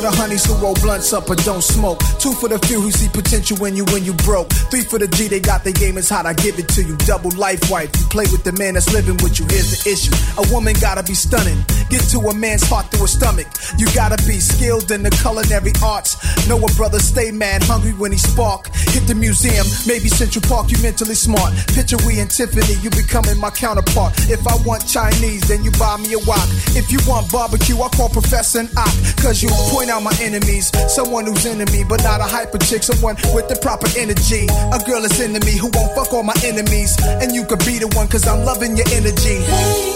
[0.00, 2.00] for the honeys who roll blunts up but don't smoke.
[2.18, 4.48] Two for the few who see potential when you when you broke.
[4.70, 6.96] Three for the G, they got their game is hot, I give it to you.
[7.04, 9.44] Double life wife, you play with the man that's living with you.
[9.50, 11.60] Here's the issue: a woman gotta be stunning.
[11.90, 13.48] Get to a man's heart through a stomach.
[13.76, 16.16] You gotta be skilled in the culinary arts.
[16.48, 18.72] Know a brother stay mad hungry when he spark.
[18.96, 20.72] Hit the museum, maybe Central Park.
[20.72, 21.52] You mentally smart.
[21.76, 24.16] Picture we and Tiffany, you becoming my counterpart.
[24.32, 26.48] If I want Chinese, then you buy me a wok.
[26.72, 28.96] If you want barbecue, I call Professor and Ock.
[29.20, 30.70] Cause you point out my enemies.
[30.88, 32.82] Someone who's into me, but not a hyper chick.
[32.82, 34.46] Someone with the proper energy.
[34.46, 36.96] A girl that's into me who won't fuck all my enemies.
[37.02, 39.42] And you could be the one, cause I'm loving your energy.
[39.42, 39.92] Hey,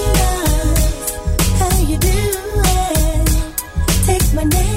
[1.58, 3.26] How you doing?
[4.06, 4.73] Take my name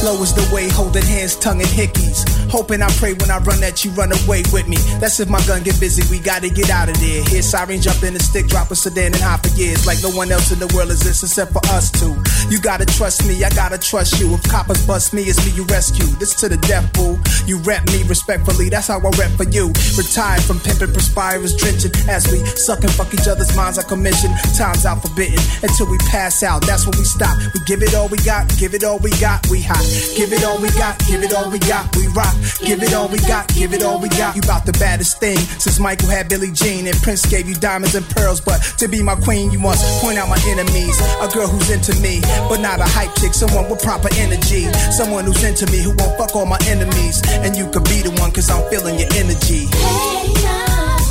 [0.00, 2.24] Slow is the way, holding hands, tongue and hickeys.
[2.48, 4.80] Hoping I pray when I run at you, run away with me.
[4.96, 7.20] That's if my gun get busy, we gotta get out of there.
[7.28, 9.86] Hear siren jump in the stick, drop a sedan and hop for years.
[9.86, 12.16] Like no one else in the world exists except for us two.
[12.48, 14.32] You gotta trust me, I gotta trust you.
[14.32, 16.08] If coppers bust me, it's me you rescue.
[16.16, 17.20] This to the death, boo.
[17.44, 19.68] You rep me respectfully, that's how I rep for you.
[20.00, 21.92] Retired from pimping, perspires, drenching.
[22.08, 24.32] As we suck and fuck each other's minds on commission.
[24.56, 26.64] Time's out forbidden until we pass out.
[26.64, 27.36] That's when we stop.
[27.52, 29.89] We give it all we got, give it all we got, we hot.
[30.16, 32.34] Give it all we got, give it all we got, we rock.
[32.64, 34.36] Give it all we got, give it all we got.
[34.36, 37.94] You about the baddest thing since Michael had Billie Jean and Prince gave you diamonds
[37.94, 38.40] and pearls.
[38.40, 40.98] But to be my queen, you must point out my enemies.
[41.20, 43.34] A girl who's into me, but not a hype chick.
[43.34, 44.64] Someone with proper energy.
[44.92, 47.22] Someone who's into me who won't fuck all my enemies.
[47.44, 49.66] And you could be the one, cause I'm feeling your energy.
[49.66, 51.06] Hey Nas,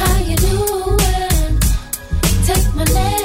[0.00, 1.60] how you doing?
[2.46, 3.23] Take my name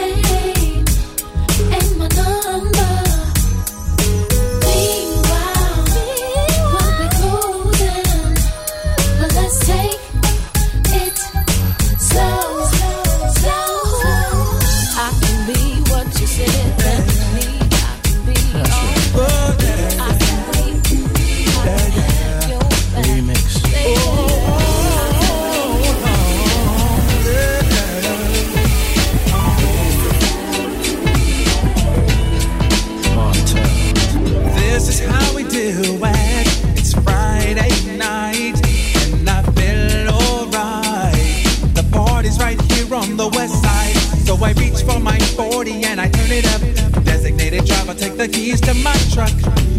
[48.20, 49.32] the keys to my truck.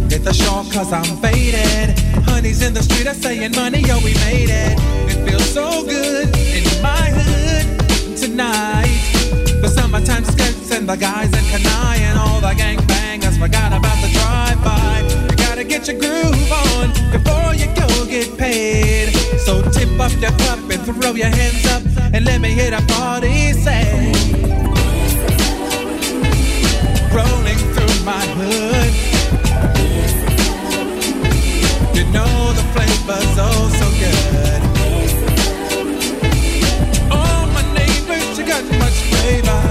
[0.08, 1.92] Hit the shore cause I'm faded.
[2.24, 4.80] Honey's in the street, are saying money, yo, we made it.
[5.12, 8.96] It feels so good in my hood tonight.
[9.60, 14.08] The summertime skirts and the guys in Kani and all the gangbangers forgot about the
[14.08, 15.04] drive-by.
[15.28, 19.12] You gotta get your groove on before you go get paid.
[19.44, 21.82] So tip up your cup and throw your hands up
[22.14, 24.39] and let me hear the party say.
[28.10, 28.92] My hood.
[31.96, 34.62] You know the flavor's oh so good.
[37.12, 39.62] Oh, my neighbors, you got much flavor.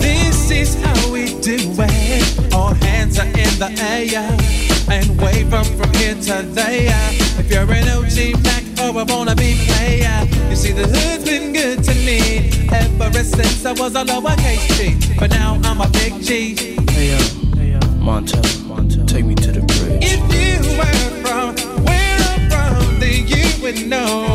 [0.00, 2.54] This is how we do it.
[2.54, 4.67] All hands are in the air
[4.98, 7.10] and wave up from here to there.
[7.38, 10.18] If you're an OG Mac oh, or a wannabe player,
[10.50, 15.16] you see the hood's been good to me ever since I was a lowercase G.
[15.18, 16.56] But now I'm a big G.
[16.90, 17.18] Hey yo,
[17.56, 20.02] hey yo, Montell, Montell, take me to the bridge.
[20.02, 21.54] If you were from
[21.84, 24.26] where I'm from, then you would know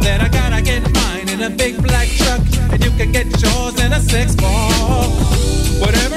[0.00, 2.40] that I gotta get mine in a big black truck,
[2.72, 5.10] and you can get yours in a six ball.
[5.80, 6.09] Whatever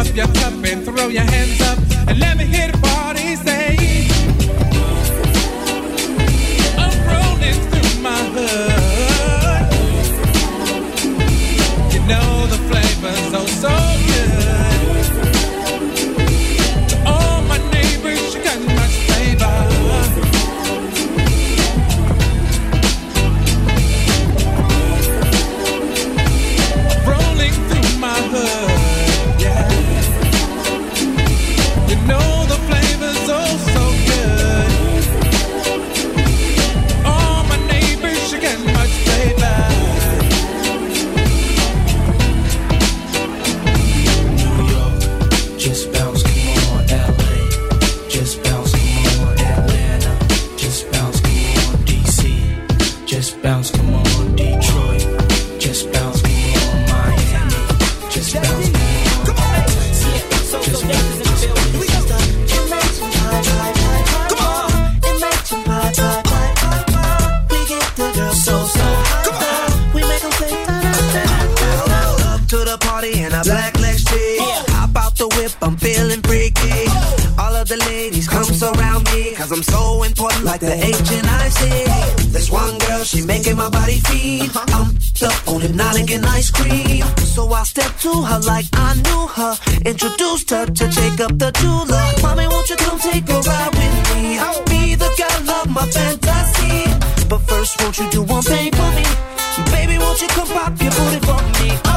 [0.00, 1.89] up your cup and throw your hands up,
[79.50, 82.28] cause I'm so important like the H and I C.
[82.30, 84.50] There's one girl, she making my body feel.
[84.54, 87.04] I'm up on hypnotic and ice cream.
[87.34, 89.54] So I step to her like I knew her.
[89.84, 92.06] Introduced her to Jacob the jeweler.
[92.22, 94.38] Mommy, won't you come take a ride with me?
[94.38, 97.26] I'll be the girl of my fantasy.
[97.28, 99.04] But first, won't you do one thing for me?
[99.72, 101.89] Baby, won't you come pop your booty for me?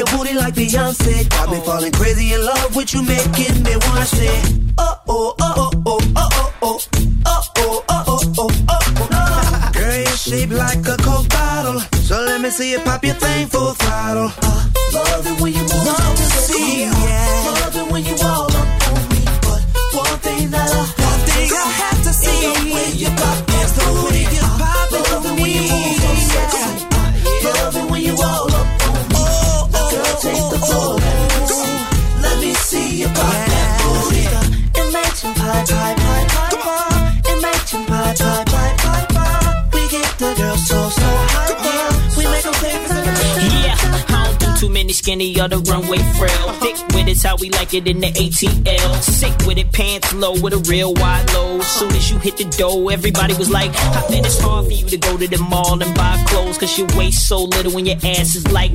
[0.00, 1.28] Your booty like Beyonce.
[1.28, 4.42] Got me falling crazy in love with you, making me wanna say,
[4.78, 6.80] oh oh oh oh oh oh oh
[7.26, 9.70] oh oh oh oh oh oh oh.
[9.74, 11.80] Girl, you're shaped like a coke bottle.
[12.08, 14.30] So let me see you pop your thing full throttle.
[45.00, 46.52] Skinny or the runway frail.
[46.60, 48.92] Thick with it's how we like it in the ATL.
[49.02, 51.60] Sick with it, pants low with a real wide low.
[51.60, 54.86] Soon as you hit the dough, everybody was like, I bet it's hard for you
[54.86, 56.58] to go to the mall and buy clothes.
[56.58, 58.72] Cause your waist so little and your ass is like,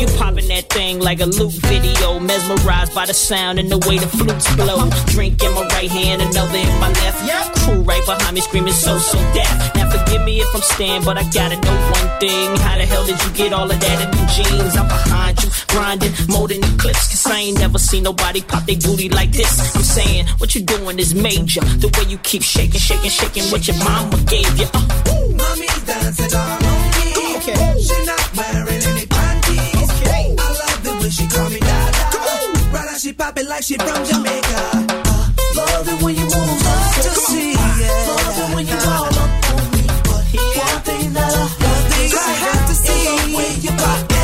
[0.00, 2.18] you popping that thing like a loop video.
[2.18, 4.88] Mesmerized by the sound and the way the flutes blow.
[5.12, 7.18] Drink in my right hand, another in my left.
[7.64, 9.74] Crew right behind me screaming so, so deaf.
[9.74, 12.56] Now forgive me if I'm staying, but I gotta know one thing.
[12.64, 14.76] How the hell did you get all of that in them jeans?
[14.76, 17.06] I'm behind you, grinding more than clips.
[17.10, 19.52] Cause I ain't never seen nobody pop their booty like this.
[19.76, 21.62] I'm saying, what you doing is major.
[21.82, 24.66] The way you keep shaking, shaking, shaking what your mama gave you.
[24.74, 24.82] Uh.
[25.14, 27.06] Ooh, mommy dancing all on me.
[27.86, 29.90] She not wearing any panties.
[30.42, 31.60] I love the way she call me
[32.74, 34.60] Right out she pop it like she from Jamaica.
[34.74, 35.24] Uh,
[35.56, 37.52] love it when you move up to see.
[37.52, 38.10] Yeah.
[38.10, 39.84] Love it when you all up on me.
[40.08, 40.58] But yeah.
[40.58, 44.17] one thing that I love is I have to see the way you pop it.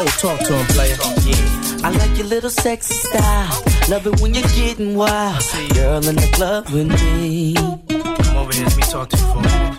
[0.00, 0.96] Oh, talk to him, player.
[1.24, 1.86] Yeah.
[1.86, 3.62] I like your little sexy style.
[3.88, 5.42] Love it when you're getting wild.
[5.74, 7.54] Girl in the club with me.
[7.54, 9.78] Come over here, let me talk to you for a minute.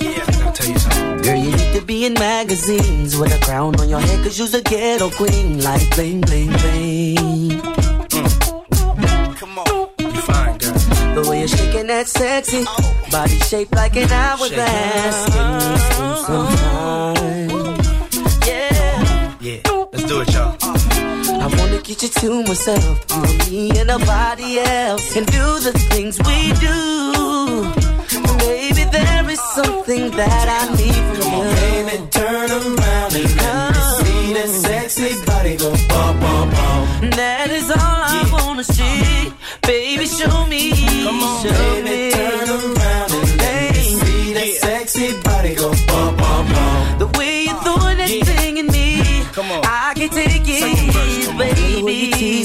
[0.00, 1.22] Yeah, I gotta tell you something.
[1.22, 4.54] Girl, you need to be in magazines with a crown on your head, cause you's
[4.54, 5.62] a ghetto queen.
[5.62, 7.16] Like bling, bling, bling.
[8.08, 9.36] Mm.
[9.36, 10.72] Come on, you fine, girl.
[11.14, 12.64] The way you're shaking that sexy
[13.10, 15.26] body shaped like an hourglass.
[15.26, 17.69] Give me some time.
[20.10, 20.16] Yeah.
[20.16, 20.56] Yeah, let's do it, y'all.
[20.62, 25.60] Uh, I wanna get you to myself, you and me and nobody else, and do
[25.60, 27.70] the things we do.
[28.38, 31.44] Baby, there is something that I need from you.
[31.54, 37.10] Baby, turn around and let me see that sexy body go bum, bum, bum.
[37.10, 39.32] That is all I wanna see.
[39.62, 40.72] Baby, show me.
[41.04, 41.99] Come on, show baby, me.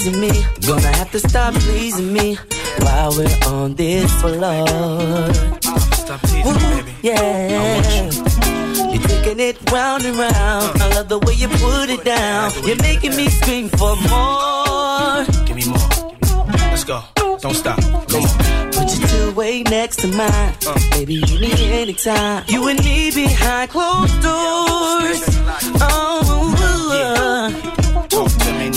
[0.06, 0.46] Way me.
[0.68, 2.36] Gonna have to stop pleasing me
[2.80, 5.34] while we're on this floor.
[5.94, 6.94] Stop teasing me, baby.
[7.02, 8.12] Yeah.
[8.92, 10.82] You're taking it round and round.
[10.82, 12.52] I love the way you put it down.
[12.66, 15.26] You're making me scream for more.
[15.46, 15.90] Give me more.
[16.70, 17.02] Let's go.
[17.40, 17.80] Don't stop.
[18.10, 18.72] Come on.
[18.72, 20.54] Put your two way next to mine.
[20.68, 20.80] Uh.
[20.92, 22.44] Baby, you need anytime.
[22.48, 25.22] You and me behind closed doors.
[25.82, 27.85] Oh, to me uh.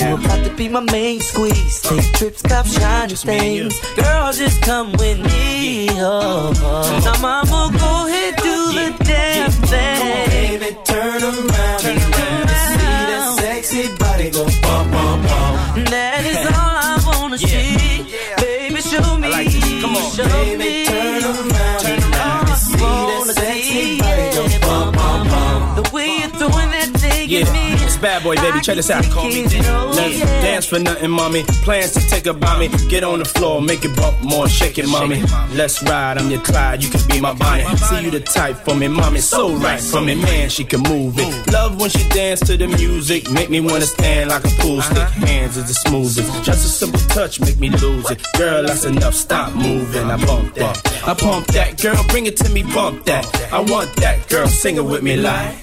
[0.09, 1.81] You about to be my main squeeze.
[1.83, 3.79] Take trips, cop shiny things.
[3.97, 5.89] Girl, just come with me.
[5.91, 7.01] Oh, oh.
[7.05, 10.29] Now, mama, go ahead, do the damn thing.
[10.31, 15.85] Baby, turn around and let me see that sexy body go bum, bum, bum.
[15.85, 18.05] That is all I wanna see.
[18.39, 19.29] Baby, show me.
[19.29, 19.49] like.
[19.83, 20.11] Come on.
[20.13, 20.85] show Baby, me.
[20.87, 25.83] turn around let me see that sexy body go bum, bum, bum.
[25.83, 27.78] The way you're throwing that thing Yeah, at me.
[28.01, 28.61] Bad boy, baby.
[28.61, 29.05] Check this out.
[29.15, 31.45] Let's dance for nothing, mommy.
[31.65, 32.69] Plans to take about me.
[32.89, 35.23] Get on the floor, make it bump more, shake it, mommy.
[35.55, 37.65] Let's ride, I'm your Clyde, you can be my Bonnie.
[37.77, 39.21] See you the type for me, mommy.
[39.21, 41.53] So right for me, man, she can move it.
[41.53, 45.09] Love when she dance to the music, make me wanna stand like a pool stick.
[45.09, 46.45] Hands is the smoothest.
[46.45, 48.21] Just a simple touch, make me lose it.
[48.37, 49.15] Girl, that's enough.
[49.15, 50.11] Stop moving.
[50.11, 50.77] I bump that.
[51.07, 51.81] I pump that.
[51.81, 53.27] Girl, bring it to me, bump that.
[53.53, 54.29] I want that.
[54.29, 55.57] Girl, sing it with me, like.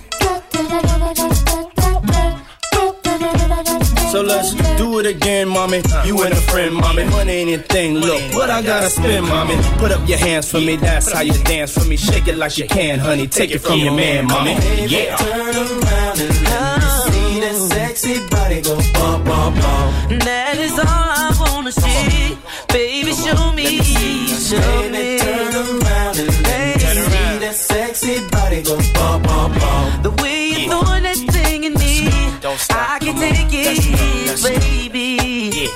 [4.16, 5.82] So let's do it again, mommy.
[6.06, 7.04] You and a friend, mommy.
[7.04, 7.96] Money ain't a thing.
[7.96, 9.58] Look, what I gotta spend, mommy.
[9.78, 10.78] Put up your hands for me.
[10.78, 11.98] That's how you dance for me.
[11.98, 13.28] Shake it like you can, honey.
[13.28, 14.54] Take it from your man, mommy.
[14.88, 15.18] Yeah.
[15.18, 20.20] Turn around and let me see that sexy body go bum, bum, bum.
[20.20, 22.38] That is all I wanna see.
[22.70, 23.84] Baby, show me.
[24.48, 25.20] Show me.
[25.20, 30.04] Turn around and let me see that sexy body go bum, bum, bum.
[30.04, 31.18] The way you're throwing that
[32.58, 32.60] thing in me.
[32.60, 32.90] Don't stop.
[32.90, 35.08] I can take it, baby.
[35.54, 35.70] Yeah.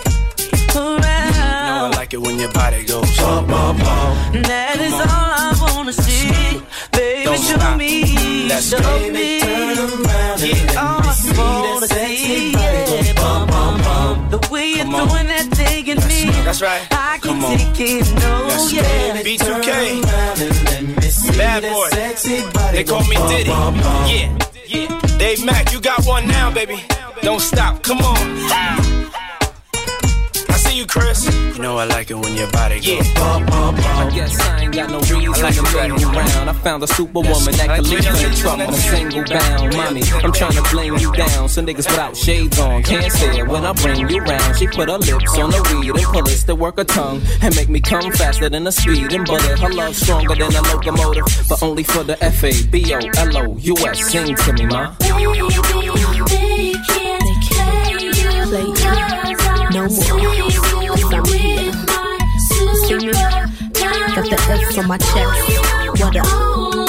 [0.75, 1.03] Around.
[1.35, 4.41] I like it when your body goes bum, bum, bum.
[4.43, 6.61] That is all I wanna see.
[6.91, 7.77] Baby, Don't show stop.
[7.77, 8.47] me.
[8.47, 9.09] Let's show go.
[9.11, 9.39] me.
[9.41, 12.51] Turn around and Yeah, all I see wanna see.
[12.51, 14.29] Yeah, bum, bum, bum.
[14.31, 14.91] The way you're on.
[15.07, 16.31] throwing that thing in me.
[16.45, 16.81] That's right.
[16.91, 17.57] I can Come on.
[17.57, 19.21] take it, no, Let's yeah.
[19.23, 20.01] B2K.
[21.37, 21.89] Bad boy.
[22.71, 23.49] They call me Diddy.
[23.49, 24.37] Yeah,
[24.69, 24.99] yeah.
[25.17, 26.83] Dave Mack, you got one now, baby.
[27.21, 27.83] Don't stop.
[27.83, 29.09] Come on.
[30.69, 31.25] I see you, Chris.
[31.25, 34.07] You know I like it when your body goes bum, bum, bum.
[34.07, 36.35] I guess I ain't got no reason I like to it run right.
[36.35, 36.49] around.
[36.49, 38.23] I found a superwoman that I could like leave it.
[38.23, 39.75] in trouble, a single bound.
[39.75, 41.49] Mommy, I'm trying to blame you down.
[41.49, 44.57] So niggas without shades on can't say it when I bring you round.
[44.57, 47.55] She put her lips on the weed and pull it to work her tongue and
[47.55, 49.57] make me come faster than a speed and bullet.
[49.57, 53.37] Her love stronger than a locomotive, but only for the F A B O L
[53.37, 54.11] O U S.
[54.11, 54.95] Sing to me, ma.
[59.71, 60.48] No more.
[64.19, 66.03] Got the F on my chest.
[66.03, 66.88] What up?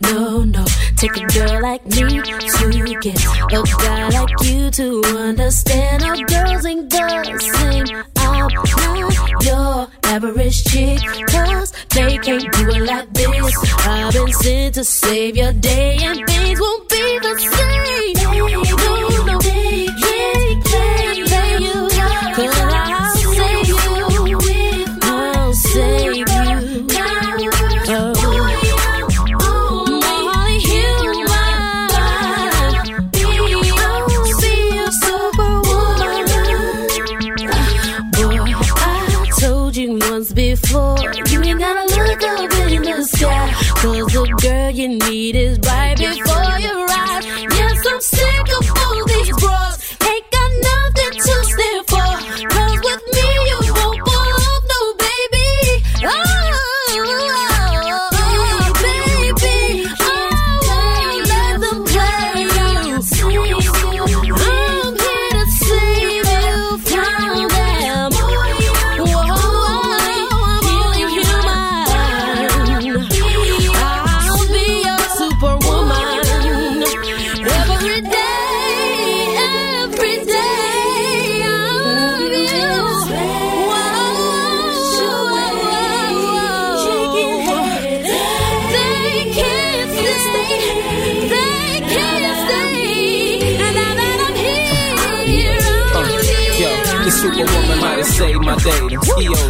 [0.00, 0.64] No, no.
[0.96, 6.66] Take a girl like me to get a guy like you to understand how girls
[6.66, 8.04] ain't the same.
[8.16, 13.56] I'm not your average chick, cause they can't do it like this.
[13.86, 18.14] I've been sent to save your day, and things won't be the same.
[18.22, 19.15] No,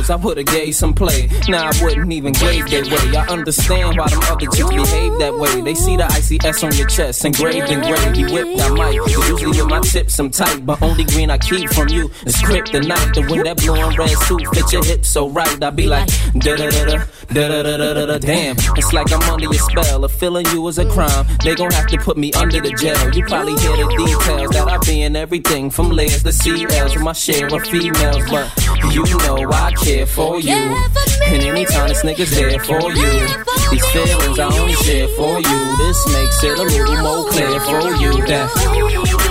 [0.06, 1.28] Them I would've gave some play.
[1.48, 3.16] Now I wouldn't even gave their way.
[3.16, 5.60] I understand why them other chicks behave that way.
[5.62, 8.94] They see the icy S on your chest, engraved in gravy, whipped I might.
[8.94, 13.14] Usually with my tips I'm tight, but only green I keep from you is kryptonite.
[13.14, 16.06] The way that blue and red suit fit your hips so right, I be like
[16.38, 18.18] da da da da da da da da da da.
[18.18, 20.04] Damn, it's like I'm under your spell.
[20.04, 23.14] If feeling you is a crime, they gon' have to put me under the jail.
[23.14, 27.02] You probably hear the details that I be in everything from layers to CLs with
[27.02, 28.52] my share of females, but
[28.94, 30.52] you know I care for you.
[30.52, 33.26] And anytime this nigga's there for you,
[33.70, 35.76] these feelings I only share for you.
[35.78, 39.25] This makes it a little more clear for you that.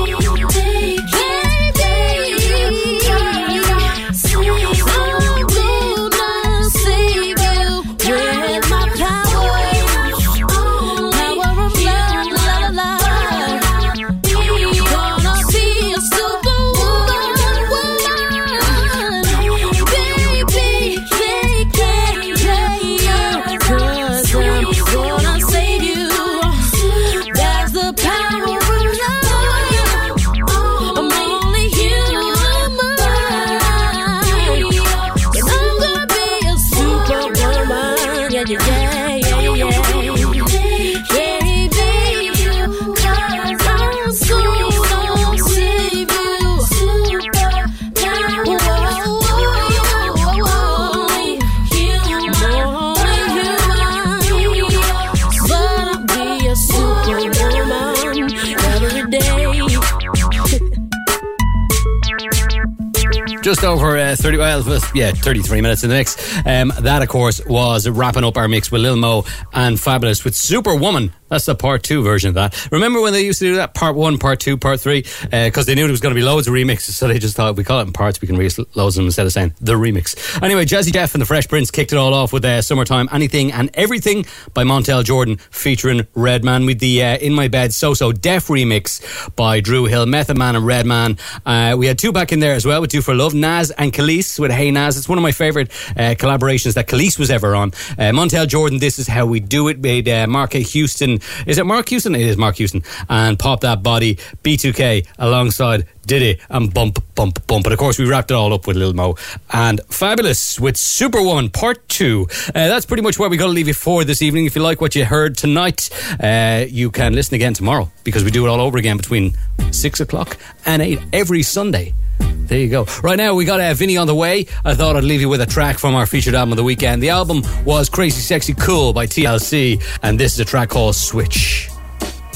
[63.66, 64.64] Over uh, 30, well,
[64.94, 66.38] yeah, 33 minutes in the mix.
[66.46, 70.36] Um, that, of course, was wrapping up our mix with Lil Mo and Fabolous with
[70.36, 71.12] Superwoman.
[71.30, 72.72] That's the part two version of that.
[72.72, 73.74] Remember when they used to do that?
[73.74, 75.06] Part one, part two, part three?
[75.32, 77.56] Because they knew there was going to be loads of remixes, so they just thought
[77.56, 79.74] we call it in parts, we can release loads of them instead of saying the
[79.74, 80.42] remix.
[80.44, 83.52] Anyway, Jazzy Jeff and the Fresh Prince kicked it all off with uh, Summertime Anything
[83.52, 88.12] and Everything by Montell Jordan featuring Redman with the uh, In My Bed So So
[88.12, 91.18] Def remix by Dru Hill, Method Man and Redman.
[91.44, 93.94] Uh, we had two back in there as well with Do for Love, Nas and
[93.94, 94.98] Kelis with Hey Nas.
[94.98, 97.70] It's one of my favourite uh, collaborations that Kelis was ever on.
[97.98, 101.20] Uh, Montell Jordan, This Is How We Do It, made uh, Mark Houston.
[101.48, 102.16] Is it Mark Houston?
[102.16, 102.84] It is Mark Houston.
[103.08, 107.64] And Pop That Body, B2K alongside Diddy and Bump, Bump, Bump.
[107.64, 109.16] But of course, we wrapped it all up with Lil Mo
[109.54, 112.28] and Fabolous with Superwoman Part 2.
[112.30, 114.46] Uh, that's pretty much where we got to leave you for this evening.
[114.46, 115.90] If you like what you heard tonight,
[116.22, 119.36] uh, you can listen again tomorrow because we do it all over again between
[119.72, 121.94] 6 o'clock and 8 every Sunday.
[122.20, 122.86] There you go.
[123.04, 124.46] Right now, we got uh, Vinny on the way.
[124.64, 127.02] I thought I'd leave you with a track from our featured album of the weekend.
[127.02, 131.70] The album was Crazy Sexy Cool by TLC, and this is a track called Switch.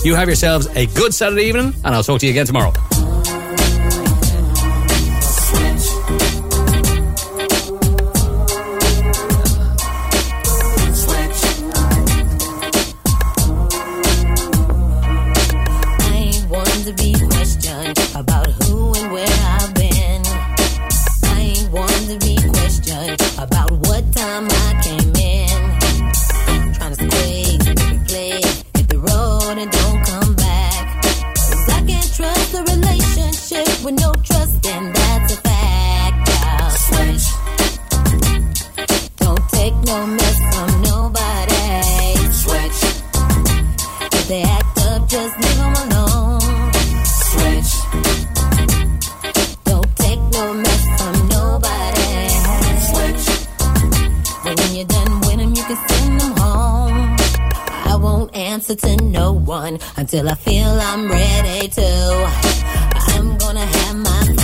[0.03, 2.73] You have yourselves a good Saturday evening, and I'll talk to you again tomorrow.
[40.05, 40.37] Mess
[40.81, 41.65] nobody.
[42.41, 42.79] Switch.
[44.13, 46.73] If they act up, just leave them alone.
[47.29, 47.71] Switch.
[49.63, 52.13] Don't take no mess from nobody.
[52.89, 53.25] Switch.
[54.43, 55.21] When you're done
[55.55, 55.77] you can
[56.37, 57.17] home.
[57.91, 61.89] I won't answer to no one until I feel I'm ready to.
[63.13, 64.38] I'm gonna have my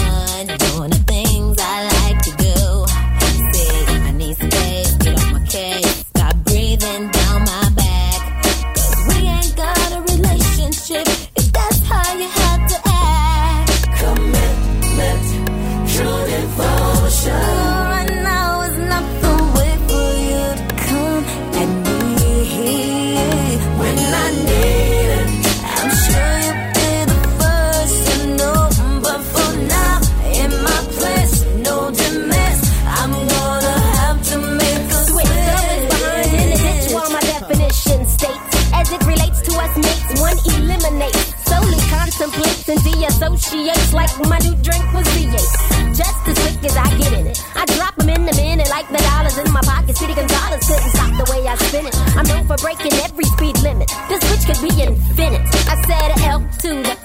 [43.56, 45.96] initiates like my new drink was V8.
[45.96, 47.44] Just as quick as I get in it.
[47.56, 49.96] I drop them in the minute like the dollars in my pocket.
[49.96, 51.96] Speedy Gonzales couldn't stop the way I spin it.
[52.18, 53.92] I'm known for breaking every speed limit.
[54.10, 55.44] This switch could be infinite.
[55.72, 56.96] I said a L to the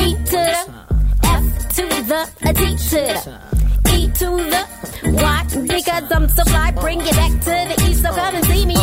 [0.00, 0.72] E to the
[1.24, 1.44] F
[1.76, 3.40] to the a to the
[3.94, 4.62] E to the
[5.04, 6.70] Y because I'm so fly.
[6.72, 8.76] Bring it back to the east, so come and see me